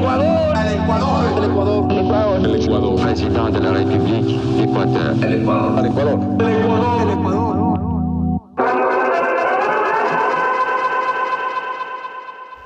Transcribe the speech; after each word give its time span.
Ecuador. 0.00 0.56
El 0.56 0.80
Ecuador. 0.80 1.24
El 1.36 1.44
Ecuador. 1.50 1.92
El 1.92 1.98
Ecuador. 1.98 2.40
El 2.46 2.62
Ecuador. 2.62 3.02
Presidente 3.02 3.52
de 3.52 3.60
la 3.60 3.72
República 3.72 4.16
Ecuador. 4.62 5.24
El 5.24 5.34
Ecuador. 5.42 5.78
El 5.78 5.90
Ecuador. 5.90 6.40
El 6.40 6.48
Ecuador. 6.56 7.02
El 7.02 7.10
Ecuador. 7.10 7.50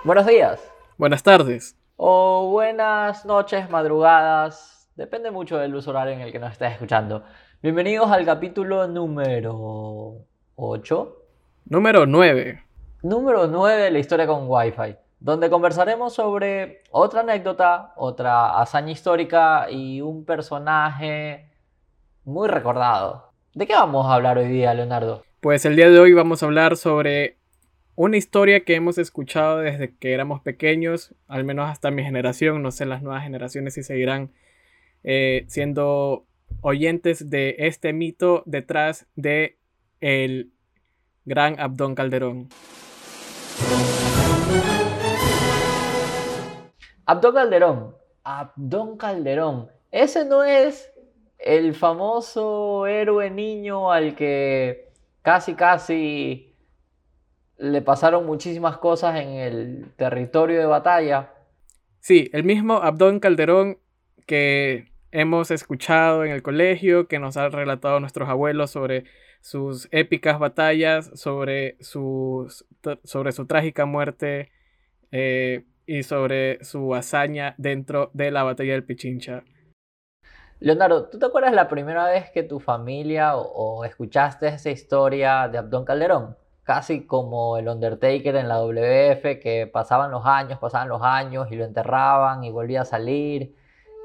Buenos 0.04 0.26
días. 0.26 0.72
Buenas 0.96 1.24
tardes. 1.24 1.76
O 1.96 2.50
buenas 2.52 3.26
noches, 3.26 3.68
madrugadas. 3.68 4.88
Depende 4.94 5.32
mucho 5.32 5.58
del 5.58 5.74
uso 5.74 5.90
horario 5.90 6.12
en 6.12 6.20
el 6.20 6.30
que 6.30 6.38
nos 6.38 6.52
estés 6.52 6.70
escuchando. 6.74 7.24
Bienvenidos 7.60 8.12
al 8.12 8.24
capítulo 8.24 8.86
número 8.86 10.18
8. 10.54 11.16
Número 11.64 12.06
9. 12.06 12.62
Número 13.02 13.48
9 13.48 13.82
de 13.82 13.90
la 13.90 13.98
historia 13.98 14.28
con 14.28 14.44
Wi-Fi, 14.46 14.96
donde 15.24 15.48
conversaremos 15.48 16.12
sobre 16.12 16.82
otra 16.90 17.20
anécdota, 17.20 17.94
otra 17.96 18.60
hazaña 18.60 18.92
histórica 18.92 19.70
y 19.70 20.02
un 20.02 20.26
personaje 20.26 21.48
muy 22.24 22.46
recordado. 22.46 23.32
¿De 23.54 23.66
qué 23.66 23.72
vamos 23.72 24.04
a 24.04 24.16
hablar 24.16 24.36
hoy 24.36 24.48
día, 24.48 24.74
Leonardo? 24.74 25.24
Pues 25.40 25.64
el 25.64 25.76
día 25.76 25.88
de 25.88 25.98
hoy 25.98 26.12
vamos 26.12 26.42
a 26.42 26.46
hablar 26.46 26.76
sobre 26.76 27.38
una 27.94 28.18
historia 28.18 28.64
que 28.64 28.74
hemos 28.74 28.98
escuchado 28.98 29.60
desde 29.60 29.96
que 29.96 30.12
éramos 30.12 30.42
pequeños, 30.42 31.14
al 31.26 31.44
menos 31.44 31.70
hasta 31.70 31.90
mi 31.90 32.04
generación, 32.04 32.62
no 32.62 32.70
sé 32.70 32.84
las 32.84 33.00
nuevas 33.00 33.22
generaciones 33.22 33.72
si 33.72 33.82
seguirán 33.82 34.30
eh, 35.04 35.46
siendo 35.48 36.26
oyentes 36.60 37.30
de 37.30 37.56
este 37.60 37.94
mito 37.94 38.42
detrás 38.44 39.06
de 39.16 39.56
el 40.02 40.52
gran 41.24 41.58
Abdón 41.58 41.94
Calderón. 41.94 42.50
Abdón 47.06 47.34
Calderón, 47.34 47.96
Abdón 48.22 48.96
Calderón, 48.96 49.70
ese 49.90 50.24
no 50.24 50.44
es 50.44 50.90
el 51.38 51.74
famoso 51.74 52.86
héroe 52.86 53.30
niño 53.30 53.92
al 53.92 54.14
que 54.14 54.88
casi 55.22 55.54
casi 55.54 56.54
le 57.58 57.82
pasaron 57.82 58.26
muchísimas 58.26 58.78
cosas 58.78 59.20
en 59.20 59.28
el 59.30 59.92
territorio 59.96 60.58
de 60.58 60.66
batalla. 60.66 61.32
Sí, 62.00 62.30
el 62.32 62.44
mismo 62.44 62.74
Abdón 62.74 63.20
Calderón 63.20 63.78
que 64.26 64.92
hemos 65.10 65.50
escuchado 65.50 66.24
en 66.24 66.32
el 66.32 66.42
colegio, 66.42 67.06
que 67.06 67.18
nos 67.18 67.36
han 67.36 67.52
relatado 67.52 68.00
nuestros 68.00 68.28
abuelos 68.28 68.70
sobre 68.70 69.04
sus 69.40 69.88
épicas 69.92 70.38
batallas, 70.38 71.10
sobre, 71.14 71.76
sus, 71.80 72.66
sobre 73.04 73.32
su 73.32 73.46
trágica 73.46 73.84
muerte 73.84 74.50
eh, 75.12 75.64
y 75.86 76.02
sobre 76.02 76.62
su 76.64 76.94
hazaña 76.94 77.54
dentro 77.58 78.10
de 78.12 78.30
la 78.30 78.42
batalla 78.42 78.72
del 78.72 78.84
Pichincha. 78.84 79.44
Leonardo, 80.60 81.08
¿tú 81.08 81.18
te 81.18 81.26
acuerdas 81.26 81.52
la 81.52 81.68
primera 81.68 82.06
vez 82.06 82.30
que 82.30 82.42
tu 82.42 82.60
familia 82.60 83.36
o, 83.36 83.42
o 83.42 83.84
escuchaste 83.84 84.48
esa 84.48 84.70
historia 84.70 85.48
de 85.48 85.58
Abdón 85.58 85.84
Calderón? 85.84 86.36
casi 86.64 87.02
como 87.02 87.58
el 87.58 87.68
Undertaker 87.68 88.34
en 88.36 88.48
la 88.48 88.60
WF, 88.60 89.38
que 89.38 89.68
pasaban 89.70 90.10
los 90.10 90.26
años, 90.26 90.58
pasaban 90.58 90.88
los 90.88 91.02
años 91.02 91.48
y 91.52 91.56
lo 91.56 91.64
enterraban 91.64 92.42
y 92.42 92.50
volvía 92.50 92.80
a 92.80 92.84
salir. 92.86 93.54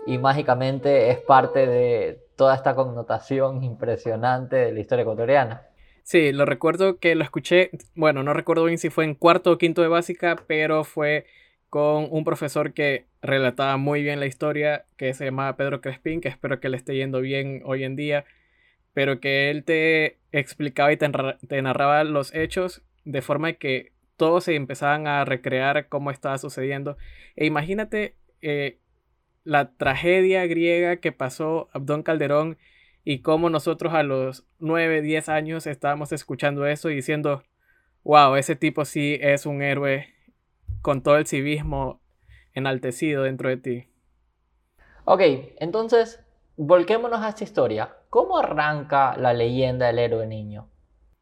Y 0.06 0.18
mágicamente 0.18 1.10
es 1.10 1.20
parte 1.20 1.66
de 1.66 2.22
toda 2.36 2.56
esta 2.56 2.76
connotación 2.76 3.64
impresionante 3.64 4.58
de 4.58 4.72
la 4.72 4.80
historia 4.80 5.04
ecuatoriana. 5.04 5.66
Sí, 6.04 6.32
lo 6.32 6.46
recuerdo 6.46 6.98
que 6.98 7.16
lo 7.16 7.24
escuché, 7.24 7.72
bueno, 7.96 8.24
no 8.24 8.34
recuerdo 8.34 8.66
bien 8.66 8.78
si 8.78 8.90
fue 8.90 9.06
en 9.06 9.16
cuarto 9.16 9.52
o 9.52 9.58
quinto 9.58 9.82
de 9.82 9.90
básica, 9.90 10.38
pero 10.48 10.84
fue 10.84 11.26
con 11.70 12.08
un 12.10 12.24
profesor 12.24 12.74
que 12.74 13.06
relataba 13.22 13.78
muy 13.78 14.02
bien 14.04 14.20
la 14.20 14.26
historia, 14.26 14.86
que 14.98 15.14
se 15.14 15.26
llamaba 15.26 15.56
Pedro 15.58 15.82
Crespín, 15.82 16.22
que 16.22 16.30
espero 16.30 16.60
que 16.60 16.70
le 16.70 16.78
esté 16.78 16.96
yendo 16.96 17.22
bien 17.22 17.62
hoy 17.66 17.84
en 17.84 17.96
día 17.96 18.26
pero 18.94 19.20
que 19.20 19.50
él 19.50 19.64
te 19.64 20.18
explicaba 20.32 20.92
y 20.92 20.98
te, 20.98 21.62
narraba 21.62 22.04
los 22.04 22.34
hechos 22.34 22.82
de 23.06 23.22
forma 23.22 23.54
que 23.54 23.94
todos 24.18 24.44
se 24.44 24.56
empezaban 24.56 25.08
a 25.08 25.24
recrear 25.26 25.88
cómo 25.88 26.12
estaba 26.12 26.38
sucediendo. 26.38 26.98
E 27.36 27.46
imagínate 27.46 28.16
eh, 28.42 28.78
la 29.44 29.72
tragedia 29.72 30.46
griega 30.48 30.98
que 30.98 31.12
pasó 31.12 31.70
Abdón 31.72 32.04
Calderón 32.04 32.58
y 33.06 33.20
cómo 33.20 33.50
nosotros 33.50 33.94
a 33.94 34.04
los 34.04 34.46
9, 34.60 35.02
10 35.02 35.30
años 35.30 35.68
estábamos 35.68 36.12
escuchando 36.12 36.66
eso 36.68 36.90
y 36.90 36.96
diciendo, 36.96 37.44
wow, 38.04 38.36
ese 38.36 38.56
tipo 38.56 38.84
sí 38.84 39.18
es 39.22 39.46
un 39.46 39.62
héroe 39.62 40.08
con 40.82 41.02
todo 41.04 41.18
el 41.18 41.28
civismo 41.28 42.02
enaltecido 42.54 43.24
dentro 43.24 43.50
de 43.50 43.58
ti. 43.58 43.88
Ok, 45.06 45.22
entonces 45.60 46.24
volquémonos 46.58 47.22
a 47.22 47.30
esta 47.30 47.44
historia. 47.44 47.96
¿Cómo 48.10 48.38
arranca 48.38 49.16
la 49.18 49.34
leyenda 49.34 49.88
del 49.88 50.00
héroe 50.00 50.28
niño? 50.28 50.70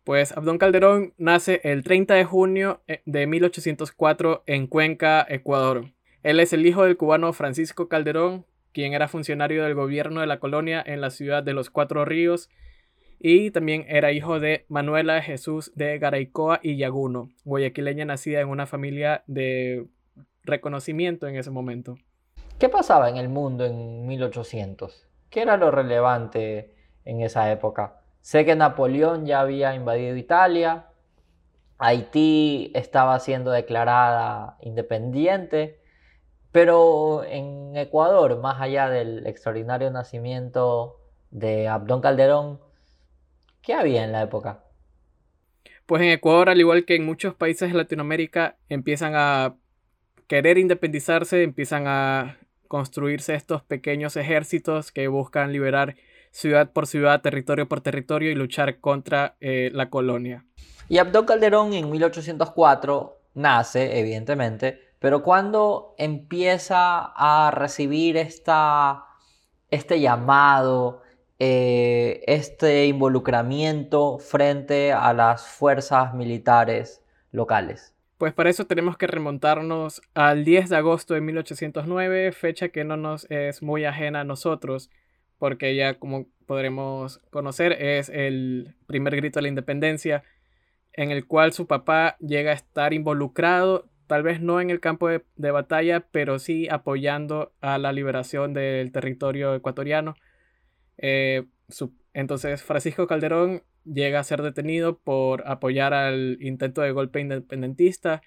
Pues 0.03 0.35
Abdón 0.35 0.57
Calderón 0.57 1.13
nace 1.17 1.59
el 1.63 1.83
30 1.83 2.13
de 2.13 2.23
junio 2.23 2.81
eh, 2.87 3.01
de 3.05 3.27
1804 3.27 4.43
en 4.45 4.67
Cuenca, 4.67 5.25
Ecuador. 5.27 5.91
Él 6.23 6.39
es 6.39 6.53
el 6.53 6.65
hijo 6.65 6.83
del 6.83 6.97
cubano 6.97 7.33
Francisco 7.33 7.89
Calderón, 7.89 8.45
quien 8.71 8.93
era 8.93 9.07
funcionario 9.07 9.63
del 9.63 9.75
gobierno 9.75 10.21
de 10.21 10.27
la 10.27 10.39
colonia 10.39 10.81
en 10.85 11.01
la 11.01 11.09
ciudad 11.09 11.43
de 11.43 11.53
los 11.53 11.69
Cuatro 11.69 12.05
Ríos, 12.05 12.49
y 13.19 13.51
también 13.51 13.85
era 13.87 14.11
hijo 14.11 14.39
de 14.39 14.65
Manuela 14.69 15.21
Jesús 15.21 15.71
de 15.75 15.97
Garaycoa 15.99 16.59
y 16.61 16.77
Yaguno, 16.77 17.29
guayaquileña 17.45 18.05
nacida 18.05 18.41
en 18.41 18.49
una 18.49 18.67
familia 18.67 19.23
de 19.27 19.87
reconocimiento 20.43 21.27
en 21.27 21.35
ese 21.35 21.51
momento. 21.51 21.95
¿Qué 22.59 22.69
pasaba 22.69 23.09
en 23.09 23.17
el 23.17 23.29
mundo 23.29 23.65
en 23.65 24.07
1800? 24.07 25.07
¿Qué 25.29 25.41
era 25.41 25.57
lo 25.57 25.71
relevante 25.71 26.73
en 27.05 27.21
esa 27.21 27.51
época? 27.51 28.01
Sé 28.21 28.45
que 28.45 28.55
Napoleón 28.55 29.25
ya 29.25 29.41
había 29.41 29.75
invadido 29.75 30.15
Italia, 30.15 30.87
Haití 31.79 32.71
estaba 32.73 33.19
siendo 33.19 33.51
declarada 33.51 34.57
independiente, 34.61 35.79
pero 36.51 37.23
en 37.23 37.77
Ecuador, 37.77 38.39
más 38.39 38.59
allá 38.59 38.89
del 38.89 39.27
extraordinario 39.27 39.91
nacimiento 39.91 40.99
de 41.29 41.67
Abdón 41.67 42.01
Calderón, 42.01 42.59
¿qué 43.67 43.73
había 43.73 44.05
en 44.05 44.13
la 44.13 44.23
época? 44.23 44.63
Pues 45.85 46.01
en 46.01 46.07
Ecuador, 46.07 46.49
al 46.49 46.59
igual 46.59 46.85
que 46.85 46.95
en 46.95 47.05
muchos 47.05 47.35
países 47.35 47.69
de 47.69 47.77
Latinoamérica, 47.77 48.55
empiezan 48.69 49.11
a 49.13 49.55
querer 50.27 50.57
independizarse, 50.57 51.43
empiezan 51.43 51.85
a 51.85 52.37
construirse 52.69 53.35
estos 53.35 53.63
pequeños 53.63 54.15
ejércitos 54.15 54.93
que 54.93 55.09
buscan 55.09 55.51
liberar 55.51 55.97
ciudad 56.31 56.71
por 56.71 56.87
ciudad, 56.87 57.21
territorio 57.21 57.67
por 57.67 57.81
territorio 57.81 58.31
y 58.31 58.35
luchar 58.35 58.79
contra 58.79 59.35
eh, 59.41 59.69
la 59.73 59.89
colonia. 59.89 60.45
Y 60.87 60.99
Abdón 60.99 61.25
Calderón 61.25 61.73
en 61.73 61.91
1804 61.91 63.19
nace, 63.33 63.99
evidentemente, 63.99 64.79
pero 64.99 65.23
cuando 65.23 65.93
empieza 65.97 67.11
a 67.15 67.51
recibir 67.51 68.15
esta, 68.15 69.03
este 69.69 69.99
llamado, 69.99 71.01
eh, 71.39 72.23
este 72.27 72.87
involucramiento 72.87 74.17
frente 74.19 74.93
a 74.93 75.13
las 75.13 75.47
fuerzas 75.47 76.13
militares 76.13 77.03
locales. 77.31 77.93
Pues 78.17 78.33
para 78.33 78.49
eso 78.49 78.65
tenemos 78.65 78.97
que 78.97 79.05
remontarnos 79.05 80.01
al 80.15 80.43
10 80.43 80.69
de 80.69 80.77
agosto 80.77 81.13
de 81.13 81.21
1809, 81.21 82.31
fecha 82.31 82.69
que 82.69 82.83
no 82.83 82.97
nos 82.97 83.29
es 83.29 83.61
muy 83.61 83.85
ajena 83.85 84.21
a 84.21 84.23
nosotros, 84.23 84.89
porque 85.37 85.75
ya 85.75 85.99
como 85.99 86.25
podremos 86.47 87.19
conocer 87.29 87.73
es 87.73 88.09
el 88.09 88.73
primer 88.87 89.15
grito 89.15 89.37
de 89.37 89.43
la 89.43 89.49
independencia, 89.49 90.23
en 90.93 91.11
el 91.11 91.27
cual 91.27 91.53
su 91.53 91.67
papá 91.67 92.17
llega 92.19 92.51
a 92.51 92.55
estar 92.55 92.93
involucrado, 92.93 93.87
tal 94.07 94.23
vez 94.23 94.41
no 94.41 94.59
en 94.61 94.71
el 94.71 94.79
campo 94.79 95.09
de, 95.09 95.51
batalla, 95.51 95.99
pero 96.11 96.39
sí 96.39 96.67
apoyando 96.69 97.53
a 97.61 97.77
la 97.77 97.91
liberación 97.91 98.53
del 98.53 98.91
territorio 98.91 99.53
ecuatoriano. 99.53 100.15
Eh, 100.97 101.45
entonces 102.13 102.63
Francisco 102.63 103.07
Calderón 103.07 103.63
llega 103.85 104.19
a 104.19 104.23
ser 104.23 104.41
detenido 104.41 104.97
por 104.99 105.47
apoyar 105.47 105.93
al 105.93 106.37
intento 106.41 106.81
de 106.81 106.91
golpe 106.91 107.19
independentista, 107.19 108.21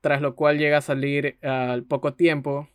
tras 0.00 0.22
lo 0.22 0.36
cual 0.36 0.58
llega 0.58 0.78
a 0.78 0.82
salir 0.82 1.38
al 1.42 1.84
poco 1.84 2.14
tiempo, 2.14 2.68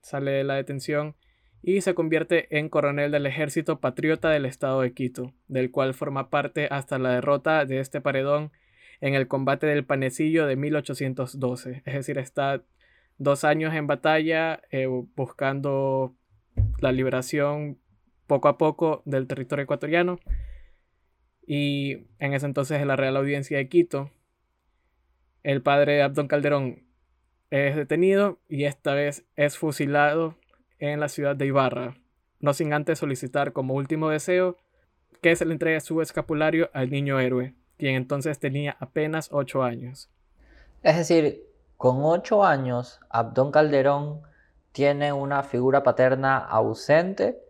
sale 0.00 0.30
de 0.32 0.44
la 0.44 0.54
detención 0.54 1.14
y 1.62 1.80
se 1.80 1.94
convierte 1.94 2.58
en 2.58 2.68
coronel 2.68 3.12
del 3.12 3.26
ejército 3.26 3.78
patriota 3.80 4.30
del 4.30 4.46
estado 4.46 4.80
de 4.80 4.92
Quito, 4.92 5.32
del 5.46 5.70
cual 5.70 5.94
forma 5.94 6.28
parte 6.28 6.66
hasta 6.70 6.98
la 6.98 7.10
derrota 7.10 7.64
de 7.64 7.78
este 7.78 8.00
paredón 8.00 8.50
en 9.00 9.14
el 9.14 9.28
combate 9.28 9.66
del 9.66 9.84
Panecillo 9.84 10.46
de 10.46 10.56
1812. 10.56 11.82
Es 11.84 11.94
decir, 11.94 12.18
está 12.18 12.62
dos 13.18 13.44
años 13.44 13.74
en 13.74 13.86
batalla 13.86 14.60
eh, 14.70 14.86
buscando 14.86 16.14
la 16.80 16.92
liberación 16.92 17.78
poco 18.32 18.48
a 18.48 18.56
poco 18.56 19.02
del 19.04 19.26
territorio 19.26 19.64
ecuatoriano 19.64 20.18
y 21.46 22.06
en 22.18 22.32
ese 22.32 22.46
entonces 22.46 22.80
en 22.80 22.88
la 22.88 22.96
Real 22.96 23.18
Audiencia 23.18 23.58
de 23.58 23.68
Quito, 23.68 24.10
el 25.42 25.60
padre 25.60 26.00
Abdón 26.00 26.28
Calderón 26.28 26.82
es 27.50 27.76
detenido 27.76 28.38
y 28.48 28.64
esta 28.64 28.94
vez 28.94 29.26
es 29.36 29.58
fusilado 29.58 30.38
en 30.78 30.98
la 30.98 31.10
ciudad 31.10 31.36
de 31.36 31.44
Ibarra, 31.44 31.98
no 32.40 32.54
sin 32.54 32.72
antes 32.72 33.00
solicitar 33.00 33.52
como 33.52 33.74
último 33.74 34.08
deseo 34.08 34.56
que 35.20 35.36
se 35.36 35.44
le 35.44 35.52
entregue 35.52 35.82
su 35.82 36.00
escapulario 36.00 36.70
al 36.72 36.88
niño 36.88 37.20
héroe, 37.20 37.54
quien 37.76 37.96
entonces 37.96 38.38
tenía 38.38 38.78
apenas 38.80 39.28
8 39.30 39.62
años. 39.62 40.08
Es 40.82 40.96
decir, 40.96 41.42
con 41.76 41.98
8 42.00 42.44
años, 42.44 42.98
Abdón 43.10 43.52
Calderón 43.52 44.22
tiene 44.72 45.12
una 45.12 45.42
figura 45.42 45.82
paterna 45.82 46.38
ausente 46.38 47.42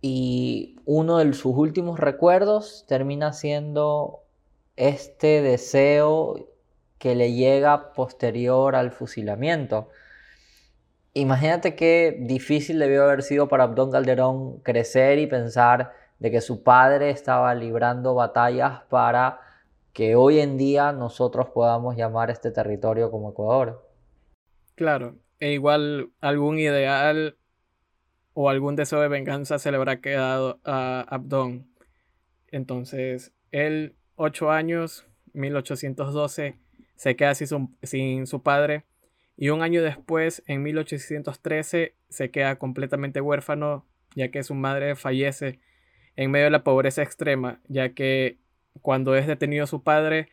y 0.00 0.76
uno 0.84 1.18
de 1.18 1.32
sus 1.34 1.54
últimos 1.56 2.00
recuerdos 2.00 2.84
termina 2.88 3.32
siendo 3.32 4.20
este 4.76 5.42
deseo 5.42 6.48
que 6.98 7.14
le 7.14 7.32
llega 7.32 7.92
posterior 7.92 8.76
al 8.76 8.90
fusilamiento. 8.92 9.88
Imagínate 11.12 11.74
qué 11.74 12.16
difícil 12.20 12.78
debió 12.78 13.04
haber 13.04 13.22
sido 13.22 13.48
para 13.48 13.64
Abdón 13.64 13.90
Calderón 13.90 14.60
crecer 14.60 15.18
y 15.18 15.26
pensar 15.26 15.92
de 16.18 16.30
que 16.30 16.40
su 16.40 16.62
padre 16.62 17.10
estaba 17.10 17.54
librando 17.54 18.14
batallas 18.14 18.82
para 18.88 19.40
que 19.92 20.14
hoy 20.14 20.38
en 20.38 20.56
día 20.56 20.92
nosotros 20.92 21.48
podamos 21.48 21.96
llamar 21.96 22.30
este 22.30 22.50
territorio 22.50 23.10
como 23.10 23.30
Ecuador. 23.30 23.84
Claro, 24.76 25.16
e 25.40 25.52
igual 25.52 26.10
algún 26.20 26.58
ideal 26.58 27.36
o 28.34 28.48
algún 28.48 28.76
deseo 28.76 29.00
de 29.00 29.08
venganza 29.08 29.58
se 29.58 29.70
le 29.70 29.76
habrá 29.76 30.00
quedado 30.00 30.60
a 30.64 31.00
Abdón. 31.08 31.68
Entonces, 32.48 33.32
él, 33.50 33.94
ocho 34.16 34.50
años, 34.50 35.06
1812, 35.32 36.58
se 36.96 37.16
queda 37.16 37.34
sin 37.34 38.26
su, 38.26 38.42
padre 38.42 38.84
y 39.36 39.48
un 39.48 39.62
año 39.62 39.82
después, 39.82 40.42
en 40.46 40.62
1813, 40.62 41.94
se 42.08 42.30
queda 42.30 42.56
completamente 42.56 43.20
huérfano 43.20 43.86
ya 44.14 44.30
que 44.30 44.42
su 44.42 44.54
madre 44.54 44.96
fallece 44.96 45.60
en 46.16 46.30
medio 46.30 46.46
de 46.46 46.50
la 46.50 46.64
pobreza 46.64 47.02
extrema, 47.02 47.60
ya 47.68 47.94
que 47.94 48.38
cuando 48.82 49.14
es 49.14 49.26
detenido 49.26 49.66
su 49.66 49.82
padre, 49.82 50.28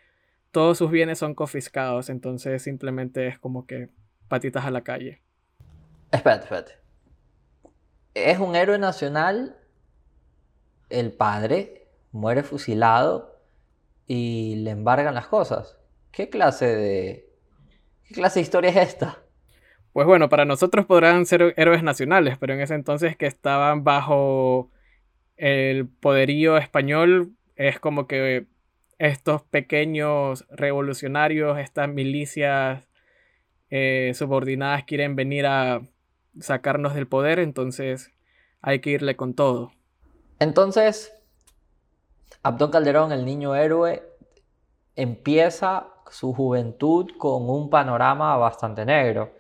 todos 0.52 0.78
sus 0.78 0.92
bienes 0.92 1.20
son 1.20 1.36
confiscados, 1.36 2.10
entonces 2.10 2.62
simplemente 2.64 3.28
es 3.28 3.40
como 3.40 3.66
que 3.66 3.90
patitas 4.28 4.66
a 4.66 4.72
la 4.72 4.82
calle. 4.82 5.22
Espérate, 6.12 6.44
espérate. 6.44 6.87
Es 8.26 8.40
un 8.40 8.56
héroe 8.56 8.80
nacional, 8.80 9.56
el 10.90 11.12
padre 11.12 11.88
muere 12.12 12.42
fusilado 12.42 13.40
y 14.08 14.56
le 14.56 14.72
embargan 14.72 15.14
las 15.14 15.28
cosas. 15.28 15.78
¿Qué 16.12 16.28
clase 16.28 16.66
de... 16.66 17.30
¿Qué 18.08 18.16
clase 18.16 18.40
de 18.40 18.44
historia 18.44 18.72
es 18.72 18.78
esta? 18.78 19.20
Pues 19.94 20.08
bueno, 20.08 20.30
para 20.30 20.46
nosotros 20.46 20.88
podrán 20.88 21.28
ser 21.28 21.54
héroes 21.58 21.84
nacionales, 21.84 22.40
pero 22.40 22.56
en 22.56 22.62
ese 22.62 22.74
entonces 22.74 23.16
que 23.16 23.28
estaban 23.28 23.84
bajo 23.84 24.72
el 25.36 25.88
poderío 25.88 26.58
español, 26.58 27.34
es 27.56 27.80
como 27.80 28.08
que 28.08 28.48
estos 28.98 29.44
pequeños 29.44 30.48
revolucionarios, 30.50 31.60
estas 31.60 31.88
milicias 31.88 32.84
eh, 33.70 34.12
subordinadas 34.16 34.86
quieren 34.86 35.16
venir 35.16 35.46
a 35.46 35.82
sacarnos 36.40 36.94
del 36.94 37.08
poder, 37.08 37.40
entonces 37.40 38.12
hay 38.62 38.80
que 38.80 38.92
irle 38.92 39.16
con 39.16 39.34
todo. 39.34 39.72
Entonces, 40.40 41.14
Abdón 42.44 42.72
Calderón, 42.72 43.12
el 43.12 43.26
niño 43.26 43.56
héroe, 43.56 44.04
empieza 44.96 45.88
su 46.10 46.34
juventud 46.34 47.08
con 47.18 47.50
un 47.50 47.70
panorama 47.70 48.38
bastante 48.38 48.86
negro. 48.86 49.34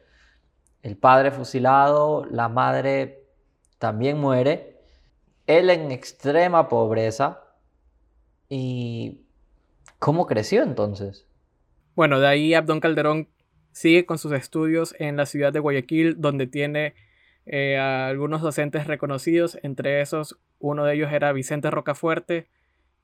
El 0.81 0.97
padre 0.97 1.31
fusilado, 1.31 2.25
la 2.25 2.49
madre 2.49 3.27
también 3.77 4.17
muere, 4.19 4.81
él 5.45 5.69
en 5.69 5.91
extrema 5.91 6.67
pobreza. 6.67 7.43
¿Y 8.49 9.25
cómo 9.99 10.25
creció 10.25 10.63
entonces? 10.63 11.27
Bueno, 11.95 12.19
de 12.19 12.27
ahí 12.27 12.53
Abdón 12.53 12.79
Calderón 12.79 13.27
sigue 13.77 14.05
con 14.05 14.17
sus 14.17 14.31
estudios 14.31 14.95
en 14.97 15.17
la 15.17 15.27
ciudad 15.27 15.53
de 15.53 15.59
Guayaquil, 15.59 16.19
donde 16.19 16.47
tiene 16.47 16.95
eh, 17.45 17.77
algunos 17.77 18.41
docentes 18.41 18.87
reconocidos, 18.87 19.59
entre 19.61 20.01
esos 20.01 20.39
uno 20.59 20.83
de 20.83 20.95
ellos 20.95 21.11
era 21.13 21.31
Vicente 21.31 21.69
Rocafuerte, 21.69 22.47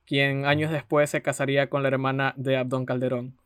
quien 0.06 0.46
años 0.46 0.72
después 0.72 1.12
se 1.12 1.22
casaría 1.22 1.70
con 1.70 1.84
la 1.84 1.90
hermana 1.90 2.34
de 2.38 2.58
Abdón 2.58 2.88
Calderón. 2.88 3.38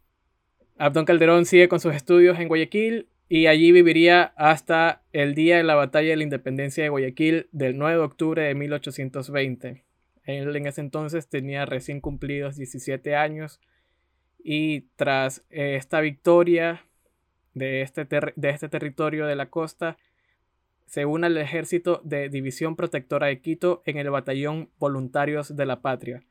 Abdón 0.77 1.03
Calderón 1.03 1.45
sigue 1.45 1.67
con 1.67 1.81
sus 1.81 1.93
estudios 1.93 2.39
en 2.39 2.47
Guayaquil 2.47 3.09
y 3.27 3.47
allí 3.47 3.73
viviría 3.73 4.33
hasta 4.37 5.03
el 5.11 5.35
día 5.35 5.57
de 5.57 5.63
la 5.63 5.75
batalla 5.75 6.11
de 6.11 6.15
la 6.15 6.23
independencia 6.23 6.83
de 6.83 6.89
Guayaquil 6.89 7.49
del 7.51 7.77
9 7.77 7.97
de 7.97 8.03
octubre 8.03 8.41
de 8.43 8.55
1820. 8.55 9.83
Él 10.23 10.55
en 10.55 10.65
ese 10.65 10.79
entonces 10.79 11.27
tenía 11.27 11.65
recién 11.65 11.99
cumplidos 11.99 12.55
17 12.55 13.15
años 13.15 13.59
y 14.41 14.81
tras 14.95 15.43
eh, 15.49 15.75
esta 15.75 15.99
victoria 15.99 16.86
de 17.57 17.81
este, 17.81 18.05
de 18.05 18.49
este 18.49 18.69
territorio 18.69 19.25
de 19.25 19.35
la 19.35 19.47
costa, 19.47 19.97
se 20.85 21.05
une 21.05 21.27
al 21.27 21.37
ejército 21.37 22.01
de 22.03 22.29
División 22.29 22.75
Protectora 22.75 23.27
de 23.27 23.41
Quito 23.41 23.81
en 23.85 23.97
el 23.97 24.09
Batallón 24.09 24.69
Voluntarios 24.79 25.55
de 25.55 25.65
la 25.65 25.81
Patria, 25.81 26.23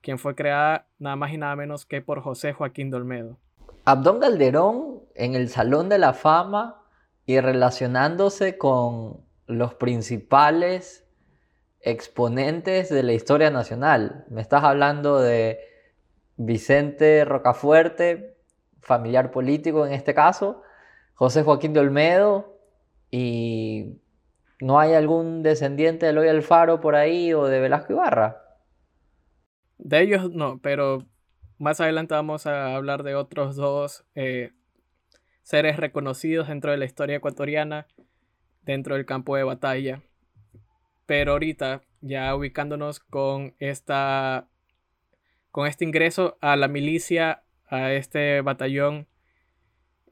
quien 0.00 0.18
fue 0.18 0.34
creada 0.34 0.86
nada 0.98 1.16
más 1.16 1.32
y 1.32 1.36
nada 1.36 1.56
menos 1.56 1.84
que 1.84 2.00
por 2.00 2.20
José 2.20 2.52
Joaquín 2.52 2.90
Dolmedo. 2.90 3.38
Abdón 3.84 4.20
Calderón 4.20 5.02
en 5.14 5.34
el 5.34 5.48
Salón 5.48 5.88
de 5.88 5.98
la 5.98 6.14
Fama 6.14 6.82
y 7.26 7.40
relacionándose 7.40 8.56
con 8.56 9.20
los 9.46 9.74
principales 9.74 11.06
exponentes 11.80 12.88
de 12.88 13.02
la 13.02 13.12
historia 13.12 13.50
nacional. 13.50 14.24
Me 14.30 14.40
estás 14.40 14.64
hablando 14.64 15.20
de 15.20 15.58
Vicente 16.36 17.24
Rocafuerte, 17.24 18.36
familiar 18.80 19.30
político 19.30 19.86
en 19.86 19.92
este 19.92 20.14
caso, 20.14 20.62
José 21.18 21.42
Joaquín 21.42 21.72
de 21.72 21.80
Olmedo 21.80 22.60
y 23.10 23.96
¿no 24.60 24.78
hay 24.78 24.94
algún 24.94 25.42
descendiente 25.42 26.06
de 26.06 26.12
Eloy 26.12 26.28
Alfaro 26.28 26.80
por 26.80 26.94
ahí 26.94 27.34
o 27.34 27.46
de 27.46 27.58
Velasco 27.58 27.92
Ibarra? 27.92 28.40
De 29.78 30.00
ellos 30.00 30.30
no, 30.30 30.60
pero 30.62 31.08
más 31.58 31.80
adelante 31.80 32.14
vamos 32.14 32.46
a 32.46 32.76
hablar 32.76 33.02
de 33.02 33.16
otros 33.16 33.56
dos 33.56 34.04
eh, 34.14 34.52
seres 35.42 35.76
reconocidos 35.78 36.46
dentro 36.46 36.70
de 36.70 36.76
la 36.76 36.84
historia 36.84 37.16
ecuatoriana, 37.16 37.88
dentro 38.62 38.94
del 38.94 39.04
campo 39.04 39.34
de 39.34 39.42
batalla. 39.42 40.02
Pero 41.04 41.32
ahorita, 41.32 41.82
ya 42.00 42.32
ubicándonos 42.36 43.00
con 43.00 43.56
esta 43.58 44.46
con 45.50 45.66
este 45.66 45.84
ingreso 45.84 46.38
a 46.40 46.54
la 46.54 46.68
milicia, 46.68 47.42
a 47.66 47.90
este 47.90 48.40
batallón, 48.40 49.08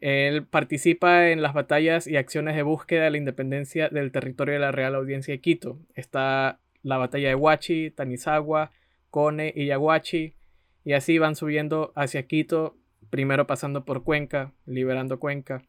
él 0.00 0.46
participa 0.46 1.30
en 1.30 1.42
las 1.42 1.54
batallas 1.54 2.06
y 2.06 2.16
acciones 2.16 2.56
de 2.56 2.62
búsqueda 2.62 3.04
de 3.04 3.10
la 3.10 3.18
independencia 3.18 3.88
del 3.88 4.12
territorio 4.12 4.54
de 4.54 4.60
la 4.60 4.72
Real 4.72 4.94
Audiencia 4.94 5.32
de 5.32 5.40
Quito. 5.40 5.78
Está 5.94 6.60
la 6.82 6.98
batalla 6.98 7.28
de 7.28 7.34
Huachi, 7.34 7.90
Tanizagua, 7.90 8.70
Cone 9.10 9.52
y 9.54 9.66
Yaguachi, 9.66 10.34
y 10.84 10.92
así 10.92 11.18
van 11.18 11.34
subiendo 11.34 11.92
hacia 11.96 12.26
Quito, 12.26 12.76
primero 13.10 13.46
pasando 13.46 13.84
por 13.84 14.04
Cuenca, 14.04 14.52
liberando 14.66 15.18
Cuenca. 15.18 15.62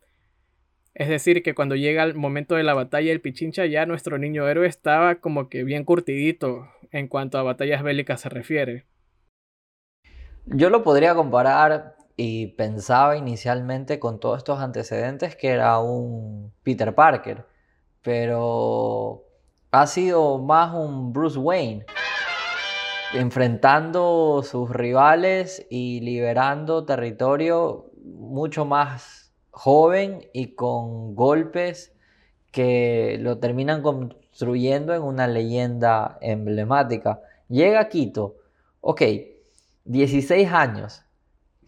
Es 0.94 1.10
decir, 1.10 1.44
que 1.44 1.54
cuando 1.54 1.76
llega 1.76 2.04
el 2.04 2.16
momento 2.16 2.56
de 2.56 2.64
la 2.64 2.74
batalla 2.74 3.10
del 3.10 3.22
Pichincha, 3.22 3.66
ya 3.68 3.86
nuestro 3.86 4.18
niño 4.18 4.48
héroe 4.48 4.68
estaba 4.68 5.16
como 5.16 5.50
que 5.50 5.64
bien 5.64 5.84
curtidito 5.84 6.68
en 6.92 7.08
cuanto 7.08 7.38
a 7.38 7.44
batallas 7.44 7.84
bélicas 7.84 8.22
se 8.22 8.30
refiere. 8.30 8.86
Yo 10.46 10.70
lo 10.70 10.84
podría 10.84 11.14
comparar 11.14 11.97
y 12.18 12.48
pensaba 12.48 13.16
inicialmente 13.16 14.00
con 14.00 14.20
todos 14.20 14.40
estos 14.40 14.60
antecedentes 14.60 15.36
que 15.36 15.50
era 15.50 15.80
un 15.80 16.52
Peter 16.64 16.94
Parker, 16.96 17.46
pero 18.02 19.24
ha 19.72 19.86
sido 19.86 20.40
más 20.40 20.74
un 20.74 21.14
Bruce 21.14 21.38
Wayne 21.38 21.86
enfrentando 23.14 24.42
sus 24.44 24.70
rivales 24.72 25.66
y 25.70 26.02
liberando 26.02 26.86
territorio 26.86 27.92
mucho 28.04 28.66
más 28.66 29.32
joven 29.52 30.28
y 30.34 30.56
con 30.56 31.16
golpes 31.16 31.94
que 32.52 33.18
lo 33.22 33.38
terminan 33.38 33.84
construyendo 33.84 34.96
en 34.96 35.04
una 35.04 35.28
leyenda 35.28 36.18
emblemática. 36.22 37.22
Llega 37.48 37.82
a 37.82 37.90
Quito, 37.90 38.38
ok, 38.82 39.02
16 39.86 40.52
años. 40.52 41.04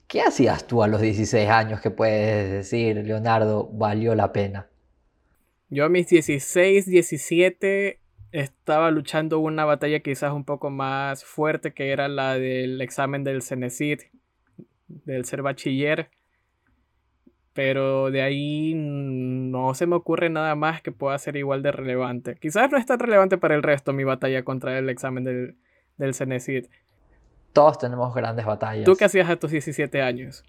¿Qué 0.10 0.22
hacías 0.24 0.66
tú 0.66 0.82
a 0.82 0.88
los 0.88 1.02
16 1.02 1.48
años 1.50 1.82
que 1.82 1.92
puedes 1.92 2.50
decir, 2.50 2.96
Leonardo, 3.06 3.70
valió 3.72 4.16
la 4.16 4.34
pena? 4.34 4.68
Yo 5.70 5.86
a 5.86 5.90
mis 5.90 6.08
16, 6.08 6.88
17 6.88 8.00
estaba 8.32 8.90
luchando 8.90 9.38
una 9.38 9.66
batalla 9.66 10.00
quizás 10.00 10.34
un 10.34 10.46
poco 10.46 10.72
más 10.72 11.24
fuerte 11.24 11.74
que 11.76 11.92
era 11.92 12.08
la 12.08 12.40
del 12.40 12.82
examen 12.82 13.24
del 13.24 13.44
Cenecit, 13.44 14.02
del 14.88 15.26
ser 15.26 15.44
bachiller. 15.44 16.10
pero 17.54 18.10
de 18.10 18.24
ahí 18.24 18.74
no 18.76 19.76
se 19.76 19.86
me 19.86 19.96
ocurre 19.96 20.32
nada 20.32 20.56
más 20.56 20.82
que 20.82 20.92
pueda 20.92 21.20
ser 21.20 21.36
igual 21.36 21.62
de 21.62 21.72
relevante. 21.72 22.36
Quizás 22.42 22.72
no 22.72 22.80
es 22.80 22.86
tan 22.88 22.98
relevante 22.98 23.38
para 23.38 23.54
el 23.54 23.62
resto 23.62 23.94
mi 23.94 24.06
batalla 24.06 24.44
contra 24.44 24.80
el 24.80 24.90
examen 24.90 25.24
del, 25.24 25.56
del 25.98 26.16
Cenecit. 26.16 26.68
Todos 27.54 27.78
tenemos 27.78 28.14
grandes 28.14 28.46
batallas. 28.46 28.86
¿Tú 28.86 28.96
qué 28.96 29.06
hacías 29.06 29.30
a 29.30 29.36
tus 29.36 29.52
17 29.52 30.02
años? 30.02 30.44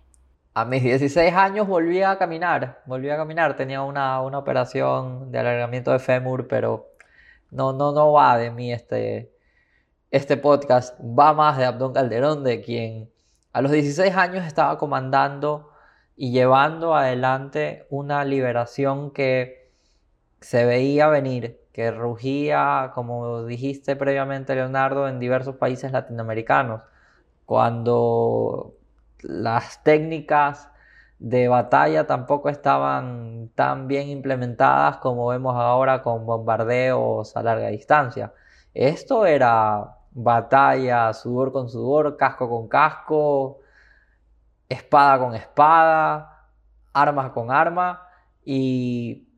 A 0.52 0.64
mis 0.64 0.82
16 0.82 1.32
años 1.32 1.66
volví 1.66 2.02
a 2.02 2.18
caminar, 2.18 2.82
volví 2.86 3.08
a 3.08 3.16
caminar, 3.16 3.56
tenía 3.56 3.82
una, 3.82 4.20
una 4.20 4.38
operación 4.38 5.30
de 5.30 5.38
alargamiento 5.38 5.92
de 5.92 6.00
fémur, 6.00 6.48
pero 6.48 6.90
no, 7.50 7.72
no, 7.72 7.92
no 7.92 8.12
va 8.12 8.36
de 8.36 8.50
mí 8.50 8.72
este, 8.72 9.32
este 10.10 10.36
podcast, 10.36 10.98
va 11.00 11.32
más 11.34 11.56
de 11.56 11.66
Abdón 11.66 11.92
Calderón, 11.92 12.42
de 12.42 12.60
quien 12.60 13.10
a 13.52 13.60
los 13.60 13.72
16 13.72 14.14
años 14.16 14.44
estaba 14.44 14.78
comandando 14.78 15.70
y 16.16 16.32
llevando 16.32 16.94
adelante 16.94 17.86
una 17.90 18.24
liberación 18.24 19.10
que 19.10 19.70
se 20.40 20.64
veía 20.64 21.08
venir, 21.08 21.59
que 21.72 21.90
rugía, 21.90 22.92
como 22.94 23.44
dijiste 23.44 23.96
previamente 23.96 24.54
Leonardo, 24.54 25.08
en 25.08 25.20
diversos 25.20 25.56
países 25.56 25.92
latinoamericanos, 25.92 26.82
cuando 27.46 28.74
las 29.22 29.82
técnicas 29.82 30.70
de 31.18 31.48
batalla 31.48 32.06
tampoco 32.06 32.48
estaban 32.48 33.50
tan 33.54 33.88
bien 33.88 34.08
implementadas 34.08 34.96
como 34.98 35.28
vemos 35.28 35.54
ahora 35.56 36.02
con 36.02 36.26
bombardeos 36.26 37.36
a 37.36 37.42
larga 37.42 37.68
distancia. 37.68 38.32
Esto 38.74 39.26
era 39.26 39.96
batalla, 40.12 41.12
sudor 41.12 41.52
con 41.52 41.68
sudor, 41.68 42.16
casco 42.16 42.48
con 42.48 42.68
casco, 42.68 43.60
espada 44.68 45.18
con 45.18 45.34
espada, 45.34 46.48
armas 46.92 47.30
con 47.32 47.50
arma. 47.50 48.06
¿Y 48.44 49.28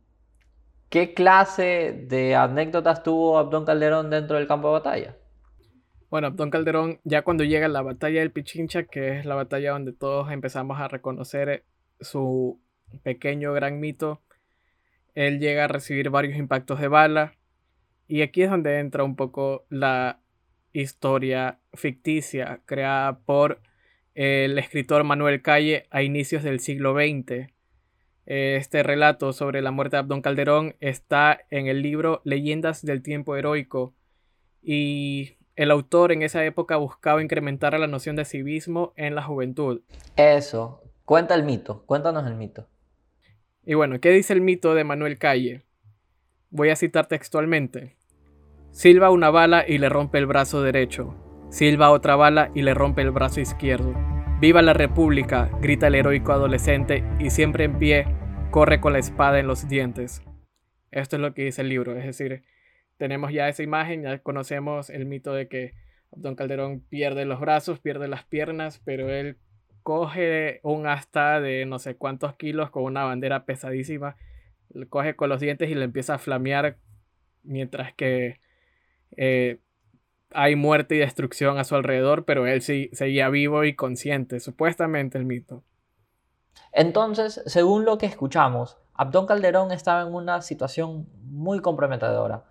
qué 0.93 1.15
clase 1.15 2.05
de 2.07 2.37
anécdotas 2.37 3.03
tuvo 3.03 3.39
Abdón 3.39 3.65
Calderón 3.65 4.11
dentro 4.11 4.37
del 4.37 4.47
campo 4.47 4.69
de 4.69 4.73
batalla? 4.75 5.17
Bueno, 6.11 6.27
Abdón 6.27 6.51
Calderón, 6.51 7.01
ya 7.03 7.23
cuando 7.23 7.45
llega 7.45 7.67
la 7.67 7.81
batalla 7.81 8.21
del 8.21 8.31
Pichincha, 8.31 8.83
que 8.83 9.19
es 9.19 9.25
la 9.25 9.35
batalla 9.35 9.71
donde 9.71 9.95
todos 9.95 10.31
empezamos 10.31 10.79
a 10.79 10.89
reconocer 10.89 11.65
su 11.99 12.61
pequeño 13.03 13.55
gran 13.55 13.81
mito, 13.81 14.21
él 15.15 15.41
llega 15.41 15.65
a 15.65 15.69
recibir 15.69 16.11
varios 16.11 16.37
impactos 16.37 16.79
de 16.79 16.89
bala. 16.89 17.33
Y 18.07 18.21
aquí 18.21 18.43
es 18.43 18.51
donde 18.51 18.79
entra 18.79 19.03
un 19.03 19.17
poco 19.17 19.65
la 19.71 20.21
historia 20.75 21.59
ficticia 21.73 22.61
creada 22.67 23.19
por 23.21 23.63
el 24.15 24.59
escritor 24.59 25.05
Manuel 25.05 25.41
Calle 25.41 25.87
a 25.89 26.03
inicios 26.03 26.43
del 26.43 26.61
siglo 26.61 26.93
XX. 26.93 27.51
Este 28.25 28.83
relato 28.83 29.33
sobre 29.33 29.62
la 29.62 29.73
muerte 29.73 29.97
de 29.97 30.00
Abdón 30.00 30.23
Calderón 30.23 30.76
está 30.81 31.41
en 31.50 31.67
el 31.67 31.83
libro 31.83 32.21
Leyendas 32.25 32.85
del 32.85 33.02
tiempo 33.02 33.37
heroico 33.37 33.95
y 34.62 35.37
el 35.57 35.71
autor 35.71 36.12
en 36.12 36.23
esa 36.23 36.45
época 36.45 36.76
buscaba 36.76 37.23
incrementar 37.23 37.79
la 37.79 37.87
noción 37.87 38.17
de 38.17 38.25
civismo 38.25 38.93
en 38.97 39.14
la 39.14 39.23
juventud. 39.23 39.83
Eso, 40.17 40.83
cuenta 41.05 41.35
el 41.35 41.43
mito, 41.43 41.85
cuéntanos 41.85 42.26
el 42.26 42.35
mito. 42.35 42.69
Y 43.64 43.75
bueno, 43.75 44.00
¿qué 44.00 44.11
dice 44.11 44.33
el 44.33 44.41
mito 44.41 44.75
de 44.75 44.85
Manuel 44.85 45.19
Calle? 45.19 45.62
Voy 46.50 46.71
a 46.71 46.76
citar 46.76 47.07
textualmente. 47.07 47.97
Silba 48.71 49.11
una 49.11 49.31
bala 49.31 49.64
y 49.67 49.79
le 49.79 49.88
rompe 49.88 50.19
el 50.19 50.26
brazo 50.26 50.62
derecho. 50.62 51.14
Silba 51.50 51.91
otra 51.91 52.17
bala 52.17 52.50
y 52.55 52.62
le 52.62 52.73
rompe 52.73 53.02
el 53.02 53.11
brazo 53.11 53.41
izquierdo. 53.41 54.12
Viva 54.43 54.61
la 54.61 54.73
República, 54.73 55.49
grita 55.61 55.87
el 55.87 55.95
heroico 55.95 56.33
adolescente 56.33 57.05
y 57.21 57.31
siempre 57.31 57.63
en 57.63 57.79
pie 57.79 58.07
corre 58.51 58.81
con 58.81 58.93
la 58.93 58.99
espada 58.99 59.39
en 59.39 59.47
los 59.47 59.69
dientes. 59.69 60.21
Esto 60.91 61.15
es 61.15 61.23
lo 61.23 61.33
que 61.33 61.45
dice 61.45 61.63
el 61.63 61.69
libro, 61.69 61.97
es 61.97 62.05
decir, 62.05 62.43
tenemos 62.97 63.33
ya 63.33 63.49
esa 63.49 63.63
imagen, 63.63 64.03
ya 64.03 64.19
conocemos 64.19 64.91
el 64.91 65.07
mito 65.07 65.33
de 65.33 65.47
que 65.47 65.75
Don 66.11 66.35
Calderón 66.35 66.81
pierde 66.81 67.25
los 67.25 67.39
brazos, 67.39 67.79
pierde 67.79 68.09
las 68.09 68.25
piernas, 68.25 68.83
pero 68.85 69.11
él 69.11 69.39
coge 69.85 70.59
un 70.65 70.89
asta 70.89 71.41
de 71.41 71.65
no 71.65 71.79
sé 71.79 71.95
cuántos 71.95 72.35
kilos 72.35 72.71
con 72.71 72.83
una 72.83 73.05
bandera 73.05 73.45
pesadísima, 73.45 74.17
lo 74.71 74.89
coge 74.89 75.15
con 75.15 75.29
los 75.29 75.39
dientes 75.39 75.71
y 75.71 75.77
le 75.77 75.85
empieza 75.85 76.15
a 76.15 76.19
flamear 76.19 76.79
mientras 77.45 77.95
que 77.95 78.41
eh, 79.17 79.61
hay 80.35 80.57
muerte 80.57 80.95
y 80.97 80.99
destrucción 80.99 81.59
a 81.59 81.65
su 81.65 81.75
alrededor, 81.75 82.25
pero 82.25 82.47
él 82.47 82.62
sí 82.62 82.91
seguía 82.93 83.29
vivo 83.29 83.65
y 83.65 83.75
consciente, 83.75 84.41
supuestamente 84.41 85.19
el 85.19 85.25
mito. 85.25 85.62
Entonces, 86.73 87.43
según 87.47 87.85
lo 87.85 87.99
que 87.99 88.07
escuchamos, 88.07 88.79
Abdón 88.95 89.27
Calderón 89.27 89.73
estaba 89.73 90.03
en 90.03 90.15
una 90.15 90.43
situación 90.43 91.09
muy 91.25 91.61
comprometedora 91.61 92.45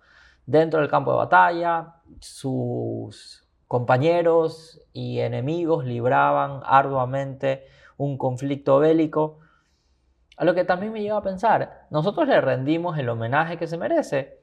dentro 0.46 0.80
del 0.80 0.88
campo 0.88 1.12
de 1.12 1.18
batalla, 1.18 1.96
sus 2.20 3.48
compañeros 3.68 4.80
y 4.92 5.20
enemigos 5.20 5.84
libraban 5.84 6.60
arduamente 6.64 7.64
un 7.96 8.18
conflicto 8.18 8.78
bélico. 8.78 9.38
A 10.36 10.44
lo 10.44 10.54
que 10.54 10.64
también 10.64 10.92
me 10.92 11.02
lleva 11.02 11.18
a 11.18 11.22
pensar, 11.22 11.86
nosotros 11.90 12.26
le 12.28 12.40
rendimos 12.40 12.98
el 12.98 13.08
homenaje 13.08 13.56
que 13.56 13.66
se 13.66 13.78
merece. 13.78 14.41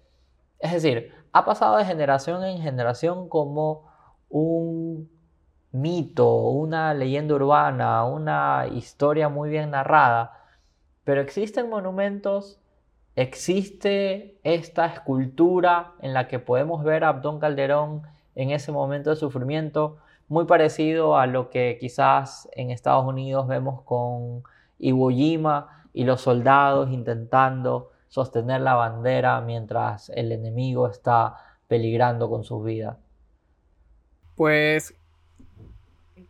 Es 0.59 0.71
decir, 0.71 1.13
ha 1.31 1.45
pasado 1.45 1.77
de 1.77 1.85
generación 1.85 2.43
en 2.43 2.61
generación 2.61 3.29
como 3.29 3.89
un 4.29 5.09
mito, 5.71 6.35
una 6.35 6.93
leyenda 6.93 7.35
urbana, 7.35 8.05
una 8.05 8.67
historia 8.71 9.29
muy 9.29 9.49
bien 9.49 9.71
narrada, 9.71 10.33
pero 11.03 11.21
existen 11.21 11.69
monumentos 11.69 12.59
existe 13.19 14.39
esta 14.43 14.85
escultura 14.85 15.91
en 16.01 16.13
la 16.13 16.29
que 16.29 16.39
podemos 16.39 16.85
ver 16.85 17.03
a 17.03 17.09
Abdón 17.09 17.39
Calderón 17.39 18.03
en 18.35 18.51
ese 18.51 18.71
momento 18.71 19.09
de 19.09 19.17
sufrimiento, 19.17 19.97
muy 20.29 20.45
parecido 20.45 21.17
a 21.17 21.27
lo 21.27 21.49
que 21.49 21.77
quizás 21.81 22.47
en 22.53 22.71
Estados 22.71 23.05
Unidos 23.05 23.45
vemos 23.47 23.81
con 23.81 24.43
Iwo 24.77 25.09
Jima 25.09 25.83
y 25.91 26.05
los 26.05 26.21
soldados 26.21 26.91
intentando 26.91 27.91
sostener 28.09 28.61
la 28.61 28.73
bandera 28.73 29.39
mientras 29.41 30.09
el 30.09 30.31
enemigo 30.31 30.87
está 30.89 31.35
peligrando 31.67 32.29
con 32.29 32.43
su 32.43 32.61
vida. 32.61 32.97
Pues 34.35 34.93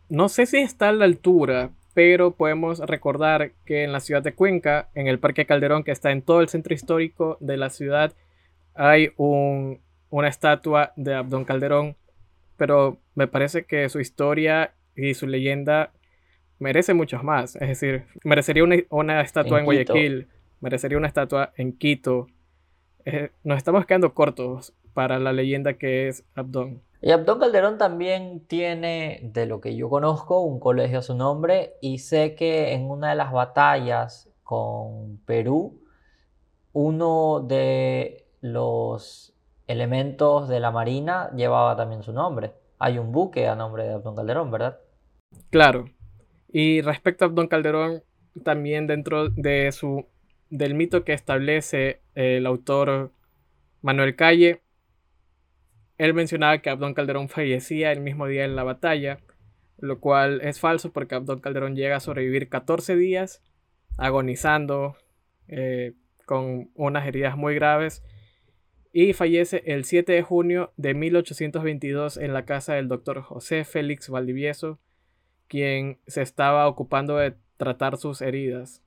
no 0.08 0.28
sé 0.28 0.46
si 0.46 0.58
está 0.58 0.90
a 0.90 0.92
la 0.92 1.06
altura, 1.06 1.70
pero 1.94 2.32
podemos 2.32 2.78
recordar 2.80 3.52
que 3.64 3.84
en 3.84 3.92
la 3.92 4.00
ciudad 4.00 4.22
de 4.22 4.34
Cuenca, 4.34 4.88
en 4.94 5.06
el 5.06 5.18
Parque 5.18 5.46
Calderón, 5.46 5.82
que 5.82 5.92
está 5.92 6.10
en 6.12 6.22
todo 6.22 6.40
el 6.40 6.48
centro 6.48 6.74
histórico 6.74 7.36
de 7.40 7.56
la 7.56 7.70
ciudad, 7.70 8.12
hay 8.74 9.12
una 9.16 10.28
estatua 10.28 10.92
de 10.96 11.14
Abdón 11.14 11.44
Calderón, 11.44 11.96
pero 12.56 12.98
me 13.14 13.26
parece 13.26 13.64
que 13.64 13.88
su 13.88 14.00
historia 14.00 14.74
y 14.94 15.14
su 15.14 15.26
leyenda 15.26 15.92
merece 16.58 16.94
muchos 16.94 17.24
más. 17.24 17.56
Es 17.56 17.68
decir, 17.68 18.04
merecería 18.24 18.64
una, 18.90 19.20
estatua 19.20 19.58
en, 19.58 19.64
Guayaquil, 19.64 20.28
merecería 20.60 20.98
una 20.98 21.06
estatua 21.06 21.52
en 21.56 21.76
Quito. 21.76 22.26
Eh, 23.04 23.30
nos 23.42 23.58
estamos 23.58 23.86
quedando 23.86 24.14
cortos 24.14 24.74
para 24.94 25.18
la 25.18 25.32
leyenda 25.32 25.74
que 25.74 26.08
es 26.08 26.24
Abdón. 26.34 26.82
Y 27.02 27.12
Abdón 27.12 27.40
Calderón 27.40 27.78
también 27.78 28.46
tiene, 28.46 29.20
de 29.22 29.46
lo 29.46 29.60
que 29.60 29.74
yo 29.74 29.88
conozco, 29.88 30.40
un 30.40 30.60
colegio 30.60 30.98
a 30.98 31.02
su 31.02 31.14
nombre 31.14 31.74
y 31.80 31.98
sé 31.98 32.34
que 32.34 32.74
en 32.74 32.90
una 32.90 33.10
de 33.10 33.16
las 33.16 33.32
batallas 33.32 34.28
con 34.42 35.18
Perú, 35.24 35.80
uno 36.72 37.40
de 37.40 38.26
los 38.42 39.34
elementos 39.66 40.48
de 40.48 40.60
la 40.60 40.70
Marina 40.70 41.30
llevaba 41.34 41.76
también 41.76 42.02
su 42.02 42.12
nombre. 42.12 42.52
Hay 42.78 42.98
un 42.98 43.12
buque 43.12 43.48
a 43.48 43.54
nombre 43.54 43.84
de 43.84 43.94
Abdón 43.94 44.16
Calderón, 44.16 44.50
¿verdad? 44.50 44.78
Claro. 45.50 45.86
Y 46.52 46.82
respecto 46.82 47.24
a 47.24 47.28
Abdón 47.28 47.48
Calderón, 47.48 48.02
también 48.44 48.86
dentro 48.86 49.28
de 49.30 49.72
su, 49.72 50.06
del 50.50 50.74
mito 50.74 51.04
que 51.04 51.12
establece 51.12 52.00
el 52.14 52.46
autor 52.46 53.12
Manuel 53.82 54.16
Calle, 54.16 54.62
él 55.96 56.14
mencionaba 56.14 56.58
que 56.58 56.70
Abdón 56.70 56.94
Calderón 56.94 57.28
fallecía 57.28 57.92
el 57.92 58.00
mismo 58.00 58.26
día 58.26 58.44
en 58.44 58.56
la 58.56 58.64
batalla, 58.64 59.20
lo 59.78 60.00
cual 60.00 60.40
es 60.42 60.60
falso 60.60 60.92
porque 60.92 61.14
Abdón 61.14 61.40
Calderón 61.40 61.76
llega 61.76 61.96
a 61.96 62.00
sobrevivir 62.00 62.48
14 62.48 62.96
días 62.96 63.42
agonizando 63.96 64.96
eh, 65.48 65.92
con 66.26 66.70
unas 66.74 67.06
heridas 67.06 67.36
muy 67.36 67.54
graves 67.54 68.02
y 68.92 69.12
fallece 69.12 69.62
el 69.66 69.84
7 69.84 70.12
de 70.12 70.22
junio 70.22 70.72
de 70.76 70.94
1822 70.94 72.16
en 72.16 72.32
la 72.32 72.44
casa 72.44 72.74
del 72.74 72.88
doctor 72.88 73.20
José 73.22 73.64
Félix 73.64 74.08
Valdivieso, 74.08 74.78
quien 75.48 75.98
se 76.06 76.22
estaba 76.22 76.66
ocupando 76.66 77.16
de 77.16 77.34
tratar 77.56 77.98
sus 77.98 78.20
heridas. 78.22 78.82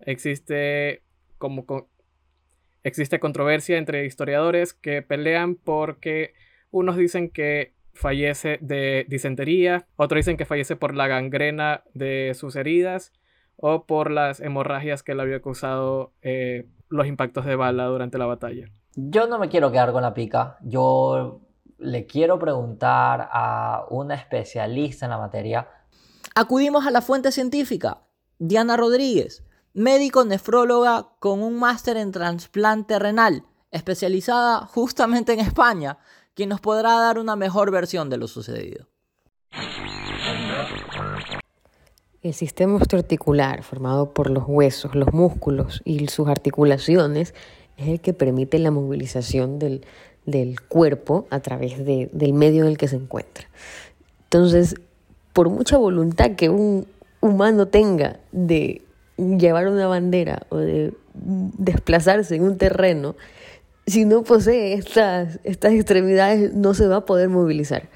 Existe 0.00 1.02
como 1.38 1.64
Existe 2.84 3.20
controversia 3.20 3.76
entre 3.76 4.06
historiadores 4.06 4.72
que 4.72 5.02
pelean 5.02 5.56
porque 5.56 6.32
unos 6.70 6.96
dicen 6.96 7.30
que 7.30 7.74
fallece 7.92 8.58
de 8.60 9.04
disentería, 9.08 9.86
otros 9.96 10.18
dicen 10.18 10.36
que 10.36 10.46
fallece 10.46 10.76
por 10.76 10.94
la 10.94 11.08
gangrena 11.08 11.82
de 11.94 12.32
sus 12.34 12.54
heridas, 12.54 13.12
o 13.60 13.84
por 13.84 14.10
las 14.10 14.40
hemorragias 14.40 15.02
que 15.02 15.14
le 15.14 15.22
había 15.22 15.42
causado 15.42 16.12
eh, 16.22 16.68
los 16.88 17.06
impactos 17.06 17.44
de 17.44 17.56
bala 17.56 17.86
durante 17.86 18.16
la 18.16 18.26
batalla. 18.26 18.70
Yo 18.94 19.26
no 19.26 19.38
me 19.38 19.48
quiero 19.48 19.70
quedar 19.70 19.92
con 19.92 20.02
la 20.02 20.14
pica. 20.14 20.56
Yo 20.62 21.40
le 21.78 22.06
quiero 22.06 22.38
preguntar 22.38 23.28
a 23.32 23.84
una 23.90 24.14
especialista 24.14 25.06
en 25.06 25.10
la 25.10 25.18
materia. 25.18 25.68
Acudimos 26.34 26.86
a 26.86 26.90
la 26.90 27.02
fuente 27.02 27.32
científica, 27.32 27.98
Diana 28.38 28.76
Rodríguez, 28.76 29.44
médico 29.74 30.24
nefróloga 30.24 31.08
con 31.18 31.42
un 31.42 31.58
máster 31.58 31.96
en 31.96 32.12
trasplante 32.12 32.98
renal, 32.98 33.44
especializada 33.70 34.66
justamente 34.66 35.32
en 35.32 35.40
España, 35.40 35.98
quien 36.34 36.48
nos 36.48 36.60
podrá 36.60 36.94
dar 36.94 37.18
una 37.18 37.36
mejor 37.36 37.70
versión 37.70 38.10
de 38.10 38.16
lo 38.16 38.28
sucedido. 38.28 38.86
El 42.22 42.34
sistema 42.34 42.76
osteoarticular, 42.76 43.62
formado 43.62 44.12
por 44.12 44.30
los 44.30 44.44
huesos, 44.46 44.94
los 44.94 45.12
músculos 45.12 45.80
y 45.84 46.06
sus 46.08 46.28
articulaciones, 46.28 47.32
es 47.76 47.88
el 47.88 48.00
que 48.00 48.12
permite 48.12 48.58
la 48.58 48.70
movilización 48.70 49.58
del, 49.58 49.84
cuerpo 50.68 51.26
a 51.30 51.40
través 51.40 51.84
del 51.84 52.32
medio 52.34 52.64
en 52.64 52.68
el 52.68 52.76
que 52.76 52.88
se 52.88 52.96
encuentra. 52.96 53.46
Entonces, 54.24 54.74
por 55.32 55.48
mucha 55.48 55.78
voluntad 55.78 56.32
que 56.32 56.50
un 56.50 56.86
humano 57.20 57.66
tenga 57.66 58.18
de 58.32 58.82
llevar 59.18 59.68
una 59.68 59.86
bandera 59.86 60.46
o 60.48 60.58
de 60.58 60.94
desplazarse 61.14 62.36
en 62.36 62.44
un 62.44 62.56
terreno, 62.56 63.16
si 63.86 64.04
no 64.04 64.22
posee 64.22 64.74
estas, 64.74 65.40
estas 65.44 65.72
extremidades 65.72 66.54
no 66.54 66.74
se 66.74 66.86
va 66.86 66.96
a 66.96 67.04
poder 67.04 67.28
movilizar. 67.28 67.88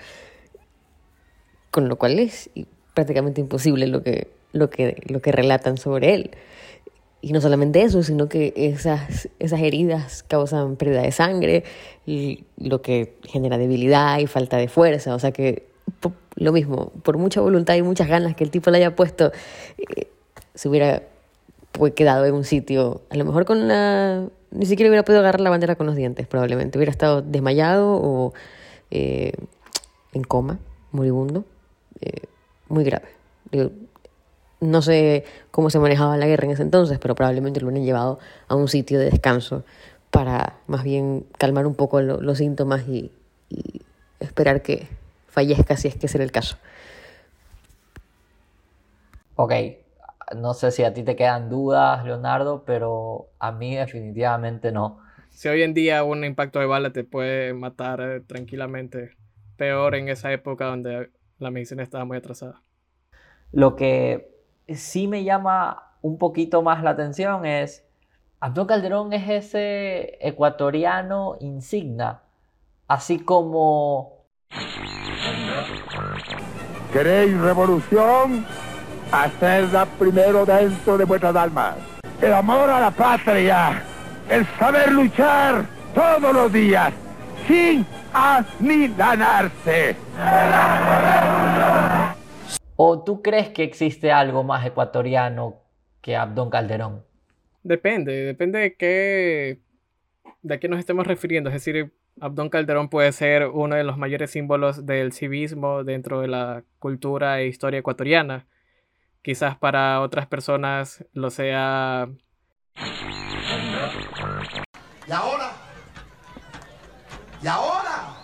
Con 1.70 1.88
lo 1.88 1.96
cual 1.96 2.18
es 2.18 2.50
prácticamente 2.94 3.40
imposible 3.40 3.86
lo 3.86 4.02
que, 4.02 4.28
lo 4.52 4.70
que, 4.70 5.02
lo 5.06 5.20
que 5.20 5.32
relatan 5.32 5.78
sobre 5.78 6.14
él. 6.14 6.30
Y 7.20 7.32
no 7.32 7.40
solamente 7.40 7.82
eso, 7.82 8.02
sino 8.02 8.28
que 8.28 8.52
esas, 8.56 9.28
esas 9.38 9.60
heridas 9.60 10.24
causan 10.24 10.76
pérdida 10.76 11.02
de 11.02 11.12
sangre, 11.12 11.62
y 12.04 12.44
lo 12.56 12.82
que 12.82 13.16
genera 13.22 13.58
debilidad 13.58 14.18
y 14.18 14.26
falta 14.26 14.56
de 14.56 14.68
fuerza. 14.68 15.14
O 15.14 15.18
sea 15.18 15.30
que 15.30 15.68
lo 16.34 16.52
mismo, 16.52 16.90
por 17.02 17.18
mucha 17.18 17.40
voluntad 17.40 17.74
y 17.74 17.82
muchas 17.82 18.08
ganas 18.08 18.34
que 18.34 18.44
el 18.44 18.50
tipo 18.50 18.70
le 18.70 18.78
haya 18.78 18.96
puesto, 18.96 19.30
eh, 19.78 20.08
se 20.54 20.68
hubiera 20.68 21.02
pues, 21.72 21.94
quedado 21.94 22.24
en 22.26 22.34
un 22.34 22.44
sitio, 22.44 23.02
a 23.10 23.16
lo 23.16 23.24
mejor 23.24 23.44
con 23.44 23.68
la... 23.68 24.28
Ni 24.50 24.66
siquiera 24.66 24.90
hubiera 24.90 25.04
podido 25.04 25.20
agarrar 25.20 25.40
la 25.40 25.50
bandera 25.50 25.76
con 25.76 25.86
los 25.86 25.96
dientes, 25.96 26.26
probablemente. 26.26 26.76
Hubiera 26.78 26.92
estado 26.92 27.22
desmayado 27.22 27.94
o 27.94 28.34
eh, 28.90 29.32
en 30.12 30.24
coma, 30.24 30.58
moribundo. 30.90 31.44
Eh, 32.02 32.26
muy 32.68 32.84
grave. 32.84 33.08
no 34.60 34.82
sé 34.82 35.24
cómo 35.50 35.70
se 35.70 35.78
manejaba 35.78 36.16
la 36.16 36.26
guerra 36.26 36.44
en 36.44 36.52
ese 36.52 36.62
entonces, 36.62 36.98
pero 36.98 37.14
probablemente 37.14 37.60
lo 37.60 37.68
hubieran 37.68 37.84
llevado 37.84 38.18
a 38.48 38.54
un 38.54 38.68
sitio 38.68 38.98
de 38.98 39.10
descanso 39.10 39.64
para 40.10 40.58
más 40.66 40.84
bien 40.84 41.26
calmar 41.38 41.66
un 41.66 41.74
poco 41.74 42.00
los 42.02 42.38
síntomas 42.38 42.86
y, 42.86 43.10
esperar 44.20 44.62
que 44.62 44.86
fallezca 45.28 45.76
si 45.76 45.88
es 45.88 45.96
que 45.96 46.06
ese 46.06 46.18
era 46.18 46.24
el 46.24 46.32
caso. 46.32 46.56
Ok, 49.36 49.52
no 50.36 50.54
sé 50.54 50.70
si 50.70 50.84
a 50.84 50.92
ti 50.92 51.02
te 51.02 51.16
quedan 51.16 51.48
dudas, 51.48 52.04
Leonardo, 52.04 52.64
pero 52.64 53.30
a 53.38 53.52
mí 53.52 53.76
definitivamente 53.76 54.72
no. 54.72 54.98
Si 55.30 55.48
hoy 55.48 55.62
en 55.62 55.74
día 55.74 56.04
un 56.04 56.24
impacto 56.24 56.58
de 56.58 56.66
bala 56.66 56.92
te 56.92 57.04
puede 57.04 57.54
matar 57.54 58.00
eh, 58.00 58.20
tranquilamente, 58.20 59.16
peor 59.56 59.94
en 59.94 60.08
esa 60.08 60.32
época 60.32 60.66
donde 60.66 61.10
la 61.38 61.50
medicina 61.50 61.82
estaba 61.82 62.04
muy 62.04 62.16
atrasada. 62.16 62.62
Lo 63.50 63.76
que 63.76 64.30
sí 64.68 65.08
me 65.08 65.24
llama 65.24 65.96
un 66.02 66.18
poquito 66.18 66.62
más 66.62 66.82
la 66.82 66.90
atención 66.90 67.46
es, 67.46 67.86
Abdón 68.40 68.66
Calderón 68.66 69.12
es 69.12 69.28
ese 69.28 70.18
ecuatoriano 70.20 71.36
insignia, 71.40 72.22
así 72.88 73.20
como... 73.20 74.26
¿Queréis 76.92 77.38
revolución? 77.40 78.44
Hacedla 79.12 79.84
primero 79.98 80.46
dentro 80.46 80.96
de 80.96 81.04
vuestras 81.04 81.36
almas. 81.36 81.76
El 82.22 82.32
amor 82.32 82.70
a 82.70 82.80
la 82.80 82.90
patria, 82.90 83.82
el 84.30 84.46
saber 84.58 84.90
luchar 84.90 85.66
todos 85.94 86.32
los 86.32 86.50
días, 86.50 86.94
sin 87.46 87.84
anidanarse. 88.14 89.96
¿O 92.76 93.04
tú 93.04 93.20
crees 93.20 93.50
que 93.50 93.64
existe 93.64 94.10
algo 94.10 94.44
más 94.44 94.64
ecuatoriano 94.64 95.56
que 96.00 96.16
Abdón 96.16 96.48
Calderón? 96.48 97.04
Depende, 97.62 98.12
depende 98.12 98.60
de 98.60 98.74
qué, 98.76 99.58
de 100.40 100.58
qué 100.58 100.68
nos 100.68 100.78
estemos 100.78 101.06
refiriendo. 101.06 101.50
Es 101.50 101.54
decir, 101.54 101.92
Abdón 102.18 102.48
Calderón 102.48 102.88
puede 102.88 103.12
ser 103.12 103.46
uno 103.48 103.76
de 103.76 103.84
los 103.84 103.98
mayores 103.98 104.30
símbolos 104.30 104.86
del 104.86 105.12
civismo 105.12 105.84
dentro 105.84 106.22
de 106.22 106.28
la 106.28 106.64
cultura 106.78 107.42
e 107.42 107.48
historia 107.48 107.80
ecuatoriana. 107.80 108.46
Quizás 109.22 109.56
para 109.56 110.00
otras 110.00 110.26
personas 110.26 111.04
lo 111.12 111.30
sea... 111.30 112.08
¿Y 115.06 115.12
ahora? 115.12 115.52
¿Y 117.40 117.46
ahora? 117.46 118.16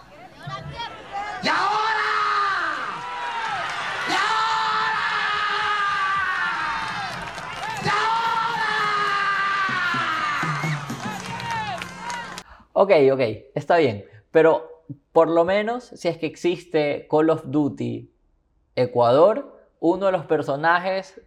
¿Y 1.40 1.48
ahora? 1.48 2.02
¿Y 4.08 4.12
ahora? 4.12 4.98
¿Y 7.84 7.88
ahora? 7.88 8.38
Ok, 12.72 12.90
ok, 13.12 13.20
está 13.54 13.76
bien. 13.76 14.04
Pero 14.32 14.84
por 15.12 15.28
lo 15.28 15.44
menos, 15.44 15.84
si 15.84 16.08
es 16.08 16.18
que 16.18 16.26
existe 16.26 17.06
Call 17.08 17.30
of 17.30 17.42
Duty 17.44 18.10
Ecuador, 18.74 19.57
uno 19.80 20.06
de 20.06 20.12
los 20.12 20.26
personajes 20.26 21.20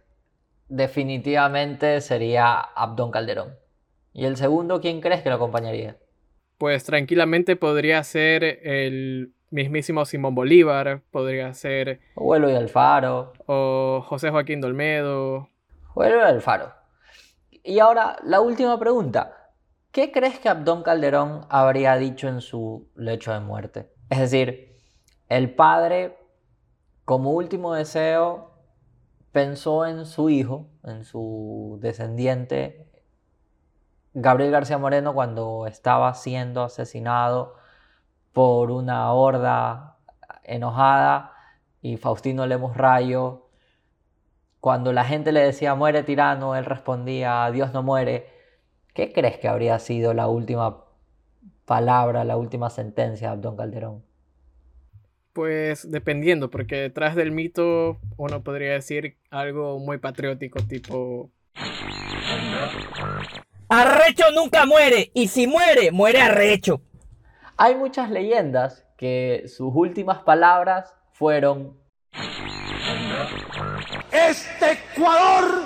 definitivamente 0.68 2.00
sería 2.00 2.58
Abdón 2.58 3.10
Calderón. 3.10 3.56
¿Y 4.12 4.26
el 4.26 4.36
segundo, 4.36 4.80
quién 4.80 5.00
crees 5.00 5.22
que 5.22 5.30
lo 5.30 5.36
acompañaría? 5.36 5.96
pues 6.62 6.84
tranquilamente 6.84 7.56
podría 7.56 8.04
ser 8.04 8.44
el 8.44 9.34
mismísimo 9.50 10.04
Simón 10.04 10.36
Bolívar, 10.36 11.02
podría 11.10 11.52
ser... 11.54 11.98
O 12.14 12.36
Eloy 12.36 12.54
Alfaro. 12.54 13.32
O 13.46 14.00
José 14.06 14.30
Joaquín 14.30 14.60
Dolmedo. 14.60 15.48
O 15.92 16.04
Eloy 16.04 16.20
Alfaro. 16.20 16.72
Y 17.64 17.80
ahora, 17.80 18.14
la 18.22 18.40
última 18.40 18.78
pregunta. 18.78 19.50
¿Qué 19.90 20.12
crees 20.12 20.38
que 20.38 20.48
Abdón 20.48 20.84
Calderón 20.84 21.46
habría 21.50 21.96
dicho 21.96 22.28
en 22.28 22.40
su 22.40 22.88
lecho 22.94 23.32
de 23.32 23.40
muerte? 23.40 23.90
Es 24.08 24.20
decir, 24.20 24.76
el 25.28 25.56
padre, 25.56 26.16
como 27.04 27.32
último 27.32 27.74
deseo, 27.74 28.52
pensó 29.32 29.86
en 29.86 30.06
su 30.06 30.30
hijo, 30.30 30.68
en 30.84 31.04
su 31.04 31.78
descendiente 31.80 32.92
Gabriel 34.14 34.50
García 34.50 34.76
Moreno 34.76 35.14
cuando 35.14 35.66
estaba 35.66 36.12
siendo 36.14 36.62
asesinado 36.62 37.54
por 38.32 38.70
una 38.70 39.10
horda 39.12 39.96
enojada 40.44 41.32
y 41.80 41.96
Faustino 41.96 42.46
Lemos 42.46 42.76
Rayo, 42.76 43.48
cuando 44.60 44.92
la 44.92 45.04
gente 45.04 45.32
le 45.32 45.40
decía 45.40 45.74
muere 45.74 46.02
tirano, 46.02 46.54
él 46.56 46.66
respondía 46.66 47.50
Dios 47.50 47.72
no 47.72 47.82
muere. 47.82 48.28
¿Qué 48.94 49.12
crees 49.12 49.38
que 49.38 49.48
habría 49.48 49.78
sido 49.78 50.12
la 50.12 50.28
última 50.28 50.84
palabra, 51.64 52.24
la 52.24 52.36
última 52.36 52.68
sentencia 52.68 53.28
de 53.28 53.34
Abdón 53.34 53.56
Calderón? 53.56 54.11
Pues 55.32 55.90
dependiendo, 55.90 56.50
porque 56.50 56.76
detrás 56.76 57.16
del 57.16 57.32
mito 57.32 57.98
uno 58.16 58.42
podría 58.42 58.72
decir 58.72 59.16
algo 59.30 59.78
muy 59.78 59.98
patriótico, 59.98 60.60
tipo 60.62 61.30
Arrecho 63.68 64.24
nunca 64.34 64.66
muere 64.66 65.10
y 65.14 65.28
si 65.28 65.46
muere, 65.46 65.90
muere 65.92 66.20
arrecho. 66.20 66.82
Hay 67.56 67.74
muchas 67.74 68.10
leyendas 68.10 68.84
que 68.98 69.44
sus 69.46 69.72
últimas 69.74 70.18
palabras 70.22 70.94
fueron... 71.12 71.78
Este 74.10 74.72
Ecuador 74.72 75.62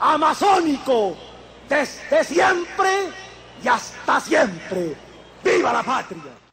amazónico, 0.00 1.16
desde 1.68 2.24
siempre 2.24 2.88
y 3.62 3.68
hasta 3.68 4.18
siempre. 4.18 4.96
¡Viva 5.44 5.72
la 5.72 5.82
patria! 5.84 6.43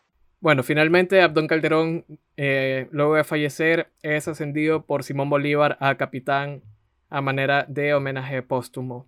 Bueno, 0.41 0.63
finalmente 0.63 1.21
Abdón 1.21 1.45
Calderón, 1.45 2.03
eh, 2.35 2.87
luego 2.89 3.13
de 3.13 3.23
fallecer, 3.23 3.91
es 4.01 4.27
ascendido 4.27 4.87
por 4.87 5.03
Simón 5.03 5.29
Bolívar 5.29 5.77
a 5.79 5.95
capitán 5.97 6.63
a 7.11 7.21
manera 7.21 7.67
de 7.69 7.93
homenaje 7.93 8.41
póstumo 8.41 9.05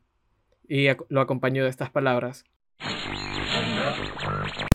y 0.69 0.89
lo 1.09 1.21
acompañó 1.21 1.63
de 1.63 1.71
estas 1.71 1.89
palabras. 1.89 2.45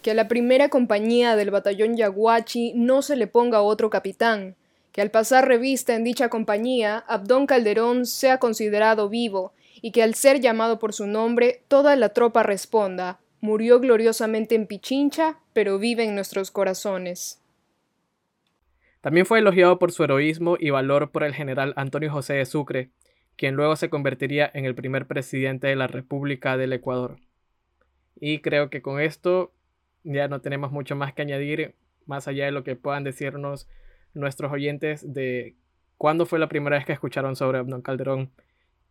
Que 0.02 0.10
a 0.10 0.14
la 0.14 0.26
primera 0.26 0.68
compañía 0.68 1.36
del 1.36 1.52
batallón 1.52 1.96
Yaguachi 1.96 2.72
no 2.74 3.02
se 3.02 3.14
le 3.14 3.28
ponga 3.28 3.62
otro 3.62 3.88
capitán, 3.88 4.56
que 4.90 5.00
al 5.00 5.12
pasar 5.12 5.46
revista 5.46 5.94
en 5.94 6.02
dicha 6.02 6.28
compañía, 6.28 7.04
Abdón 7.06 7.46
Calderón 7.46 8.04
sea 8.04 8.38
considerado 8.38 9.08
vivo 9.08 9.52
y 9.80 9.92
que 9.92 10.02
al 10.02 10.14
ser 10.14 10.40
llamado 10.40 10.80
por 10.80 10.92
su 10.92 11.06
nombre, 11.06 11.62
toda 11.68 11.94
la 11.94 12.08
tropa 12.08 12.42
responda, 12.42 13.20
murió 13.40 13.78
gloriosamente 13.78 14.56
en 14.56 14.66
Pichincha, 14.66 15.38
pero 15.58 15.80
vive 15.80 16.04
en 16.04 16.14
nuestros 16.14 16.52
corazones. 16.52 17.42
También 19.00 19.26
fue 19.26 19.40
elogiado 19.40 19.80
por 19.80 19.90
su 19.90 20.04
heroísmo 20.04 20.56
y 20.56 20.70
valor 20.70 21.10
por 21.10 21.24
el 21.24 21.34
general 21.34 21.72
Antonio 21.74 22.12
José 22.12 22.34
de 22.34 22.46
Sucre, 22.46 22.90
quien 23.34 23.56
luego 23.56 23.74
se 23.74 23.90
convertiría 23.90 24.48
en 24.54 24.66
el 24.66 24.76
primer 24.76 25.08
presidente 25.08 25.66
de 25.66 25.74
la 25.74 25.88
República 25.88 26.56
del 26.56 26.74
Ecuador. 26.74 27.16
Y 28.20 28.38
creo 28.38 28.70
que 28.70 28.82
con 28.82 29.00
esto 29.00 29.52
ya 30.04 30.28
no 30.28 30.40
tenemos 30.40 30.70
mucho 30.70 30.94
más 30.94 31.12
que 31.12 31.22
añadir, 31.22 31.74
más 32.06 32.28
allá 32.28 32.44
de 32.44 32.52
lo 32.52 32.62
que 32.62 32.76
puedan 32.76 33.02
decirnos 33.02 33.68
nuestros 34.14 34.52
oyentes 34.52 35.12
de 35.12 35.56
cuándo 35.96 36.24
fue 36.24 36.38
la 36.38 36.48
primera 36.48 36.76
vez 36.76 36.86
que 36.86 36.92
escucharon 36.92 37.34
sobre 37.34 37.58
Abdón 37.58 37.82
Calderón. 37.82 38.30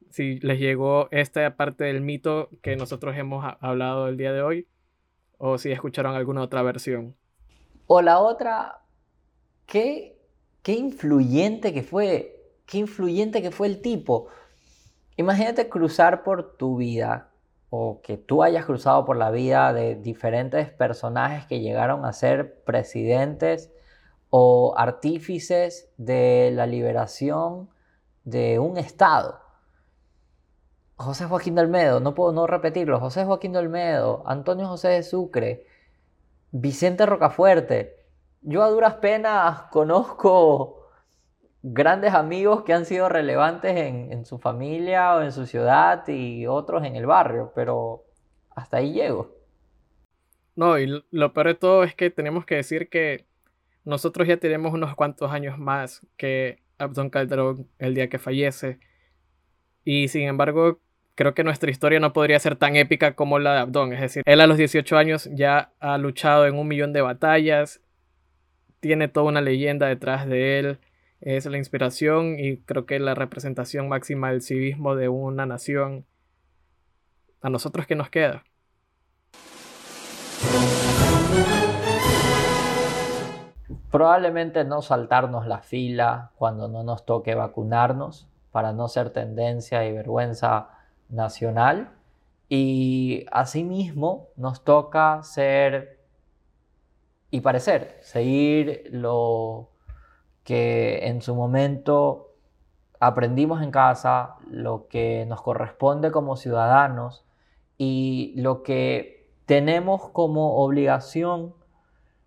Si 0.10 0.38
les 0.42 0.60
llegó 0.60 1.08
esta 1.12 1.56
parte 1.56 1.86
del 1.86 2.02
mito 2.02 2.50
que 2.62 2.76
nosotros 2.76 3.16
hemos 3.16 3.56
hablado 3.62 4.10
el 4.10 4.18
día 4.18 4.34
de 4.34 4.42
hoy, 4.42 4.68
o 5.38 5.58
si 5.58 5.72
escucharon 5.72 6.16
alguna 6.16 6.42
otra 6.42 6.62
versión. 6.62 7.16
O 7.88 8.02
la 8.02 8.20
otra, 8.20 8.82
qué, 9.66 10.20
qué 10.62 10.74
influyente 10.74 11.74
que 11.74 11.84
fue 11.84 12.38
qué 12.68 12.78
influyente 12.78 13.42
que 13.42 13.50
fue 13.50 13.68
el 13.68 13.82
tipo. 13.82 14.28
Imagínate 15.16 15.70
cruzar 15.70 16.24
por 16.24 16.58
tu 16.58 16.78
vida 16.78 17.32
o 17.70 18.02
que 18.02 18.18
tú 18.18 18.44
hayas 18.44 18.66
cruzado 18.66 19.04
por 19.06 19.18
la 19.18 19.32
vida 19.32 19.74
de 19.74 19.96
diferentes 19.96 20.70
personajes 20.70 21.46
que 21.48 21.62
llegaron 21.62 22.06
a 22.06 22.14
ser 22.14 22.62
presidentes 22.64 23.72
o 24.30 24.76
artífices 24.78 25.90
de 25.98 26.52
la 26.54 26.68
liberación 26.68 27.70
de 28.26 28.60
un 28.60 28.78
Estado. 28.78 29.40
José 30.98 31.26
Joaquín 31.26 31.54
de 31.56 31.62
Olmedo, 31.62 32.00
no 32.00 32.16
puedo 32.16 32.32
no 32.32 32.48
repetirlo, 32.48 33.00
José 33.00 33.24
Joaquín 33.24 33.54
de 33.54 33.60
Olmedo, 33.60 34.24
Antonio 34.26 34.68
José 34.68 34.90
de 34.90 35.04
Sucre, 35.04 35.66
Vicente 36.52 37.06
Rocafuerte. 37.06 37.96
Yo 38.42 38.64
a 38.64 38.70
duras 38.70 38.96
penas 38.96 39.64
conozco 39.72 40.90
grandes 41.62 42.14
amigos 42.14 42.64
que 42.64 42.74
han 42.74 42.86
sido 42.86 43.10
relevantes 43.10 43.76
en, 43.78 44.26
su 44.26 44.40
familia 44.40 45.16
o 45.16 45.22
en 45.22 45.32
su 45.32 45.46
ciudad 45.46 46.08
y 46.08 46.48
otros 46.48 46.84
en 46.84 46.96
el 46.96 47.06
barrio, 47.06 47.52
pero 47.54 48.06
hasta 48.56 48.78
ahí 48.78 48.94
llego. 48.94 49.36
No, 50.56 50.80
y 50.80 51.04
lo 51.12 51.34
peor 51.34 51.48
de 51.48 51.56
todo 51.56 51.84
es 51.84 51.94
que 51.94 52.10
tenemos 52.10 52.46
que 52.46 52.56
decir 52.56 52.90
que 52.90 53.28
nosotros 53.86 54.28
ya 54.28 54.38
tenemos 54.38 54.74
unos 54.74 54.96
cuantos 54.96 55.32
años 55.32 55.60
más 55.60 56.02
que 56.18 56.64
Abdón 56.80 57.12
Calderón 57.12 57.70
el 57.78 57.94
día 57.94 58.10
que 58.10 58.18
fallece. 58.18 58.80
Y 59.84 60.08
sin 60.08 60.24
embargo, 60.24 60.80
creo 61.18 61.34
que 61.34 61.44
nuestra 61.44 61.70
historia 61.70 62.00
no 62.00 62.14
podría 62.14 62.40
ser 62.40 62.56
tan 62.56 62.78
épica 62.78 63.16
como 63.16 63.40
la 63.40 63.56
de 63.56 63.60
Abdón. 63.60 63.92
Es 63.92 64.00
decir, 64.00 64.24
él 64.26 64.40
a 64.40 64.48
los 64.48 64.58
18 64.58 64.98
años 64.98 65.30
ya 65.34 65.74
ha 65.82 65.98
luchado 65.98 66.48
en 66.48 66.56
un 66.56 66.70
millón 66.70 66.94
de 66.94 67.02
batallas, 67.02 67.82
tiene 68.80 69.10
toda 69.10 69.26
una 69.26 69.42
leyenda 69.42 69.88
detrás 69.88 70.26
de 70.26 70.60
él 70.60 70.80
es 71.22 71.46
la 71.46 71.58
inspiración 71.58 72.40
y 72.40 72.58
creo 72.58 72.86
que 72.86 73.00
la 73.00 73.16
representación 73.16 73.90
máxima 73.90 74.30
del 74.30 74.42
civismo 74.42 74.96
de 74.96 75.10
una 75.10 75.46
nación. 75.46 76.06
¿A 77.42 77.50
nosotros 77.50 77.88
qué 77.88 77.96
nos 77.96 78.10
queda? 78.10 78.44
Probablemente 83.92 84.64
no 84.64 84.82
saltarnos 84.82 85.48
la 85.48 85.60
fila 85.60 86.32
cuando 86.36 86.68
no 86.68 86.84
nos 86.84 87.06
toque 87.06 87.36
vacunarnos 87.36 88.28
para 88.52 88.74
no 88.74 88.88
ser 88.88 89.10
tendencia 89.10 89.86
y 89.86 89.94
vergüenza 89.94 90.77
nacional. 91.10 91.94
Y 92.50 93.26
asimismo 93.32 94.30
nos 94.36 94.64
toca 94.64 95.22
ser 95.24 96.00
y 97.30 97.42
parecer, 97.42 97.98
seguir 98.02 98.88
lo 98.92 99.70
que 100.44 101.08
en 101.08 101.22
su 101.22 101.36
momento 101.36 102.28
aprendimos 103.00 103.62
en 103.62 103.72
casa, 103.72 104.36
lo 104.50 104.88
que 104.88 105.26
nos 105.28 105.42
corresponde 105.42 106.12
como 106.12 106.38
ciudadanos 106.38 107.26
y 107.78 108.34
lo 108.38 108.64
que 108.64 109.30
tenemos 109.46 110.10
como 110.10 110.58
obligación, 110.64 111.54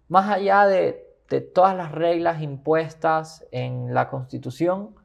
más 0.09 0.29
allá 0.31 0.67
de, 0.67 1.07
todas 1.55 1.77
las 1.77 1.93
reglas 1.93 2.43
impuestas 2.43 3.47
en 3.53 3.95
la 3.95 4.11
Constitución, 4.11 4.97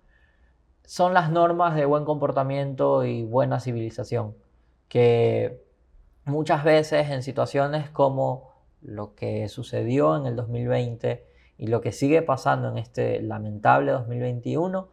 son 0.85 1.13
las 1.13 1.31
normas 1.31 1.75
de 1.75 1.85
buen 1.85 2.05
comportamiento 2.05 3.05
y 3.05 3.23
buena 3.23 3.59
civilización, 3.59 4.35
que 4.87 5.63
muchas 6.25 6.63
veces 6.63 7.09
en 7.09 7.23
situaciones 7.23 7.89
como 7.89 8.53
lo 8.81 9.15
que 9.15 9.49
sucedió 9.49 10.15
en 10.15 10.25
el 10.25 10.35
2020, 10.35 11.25
y 11.57 11.67
lo 11.67 11.81
que 11.81 11.91
sigue 11.91 12.21
pasando 12.21 12.69
en 12.69 12.77
este 12.77 13.21
lamentable 13.21 13.91
2021 13.91 14.89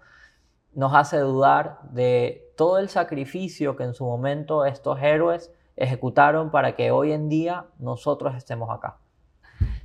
nos 0.74 0.94
hace 0.94 1.18
dudar 1.18 1.80
de 1.90 2.52
todo 2.56 2.78
el 2.78 2.88
sacrificio 2.88 3.76
que 3.76 3.84
en 3.84 3.94
su 3.94 4.04
momento 4.04 4.64
estos 4.64 5.00
héroes 5.02 5.52
ejecutaron 5.76 6.50
para 6.50 6.76
que 6.76 6.90
hoy 6.90 7.12
en 7.12 7.28
día 7.28 7.66
nosotros 7.78 8.34
estemos 8.36 8.70
acá. 8.70 8.98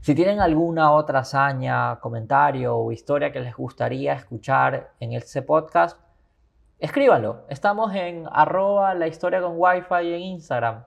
Si 0.07 0.15
tienen 0.15 0.39
alguna 0.39 0.93
otra 0.93 1.19
hazaña, 1.19 1.99
comentario 1.99 2.77
o 2.77 2.93
historia 2.93 3.33
que 3.33 3.41
les 3.41 3.53
gustaría 3.53 4.13
escuchar 4.13 4.93
en 5.01 5.11
este 5.11 5.41
podcast, 5.41 5.99
escríbanlo. 6.79 7.43
Estamos 7.49 7.93
en 7.93 8.23
arroba 8.31 8.93
la 8.93 9.07
historia 9.07 9.41
con 9.41 9.55
wifi 9.57 10.13
en 10.13 10.21
Instagram. 10.21 10.85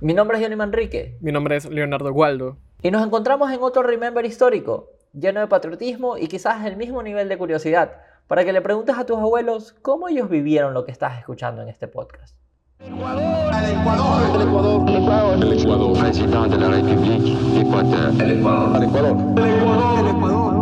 Mi 0.00 0.14
nombre 0.14 0.38
es 0.38 0.44
Johnny 0.44 0.54
Manrique. 0.54 1.18
Mi 1.20 1.32
nombre 1.32 1.56
es 1.56 1.68
Leonardo 1.68 2.12
Gualdo. 2.12 2.56
Y 2.82 2.92
nos 2.92 3.04
encontramos 3.04 3.50
en 3.50 3.64
otro 3.64 3.82
Remember 3.82 4.24
histórico, 4.24 4.90
lleno 5.12 5.40
de 5.40 5.48
patriotismo 5.48 6.16
y 6.16 6.28
quizás 6.28 6.64
el 6.64 6.76
mismo 6.76 7.02
nivel 7.02 7.28
de 7.28 7.36
curiosidad, 7.36 7.96
para 8.28 8.44
que 8.44 8.52
le 8.52 8.62
preguntes 8.62 8.96
a 8.96 9.06
tus 9.06 9.18
abuelos 9.18 9.72
cómo 9.82 10.06
ellos 10.06 10.30
vivieron 10.30 10.72
lo 10.72 10.84
que 10.84 10.92
estás 10.92 11.18
escuchando 11.18 11.62
en 11.62 11.68
este 11.68 11.88
podcast. 11.88 12.36
El 12.80 12.94
Ecuador, 12.94 13.52
el 13.54 13.78
Ecuador, 13.78 14.22
el 14.34 14.48
Ecuador, 14.48 14.88
el 14.88 15.02
Ecuador, 15.02 15.44
el 15.44 15.52
Ecuador, 15.52 15.98
presidente 15.98 16.48
de 16.48 16.58
la 16.58 16.68
República, 16.68 17.60
Ecuador, 17.60 18.22
el 18.22 18.30
Ecuador, 18.38 18.76
el 18.76 18.82
Ecuador, 18.82 19.98
el 19.98 20.16
Ecuador. 20.16 20.59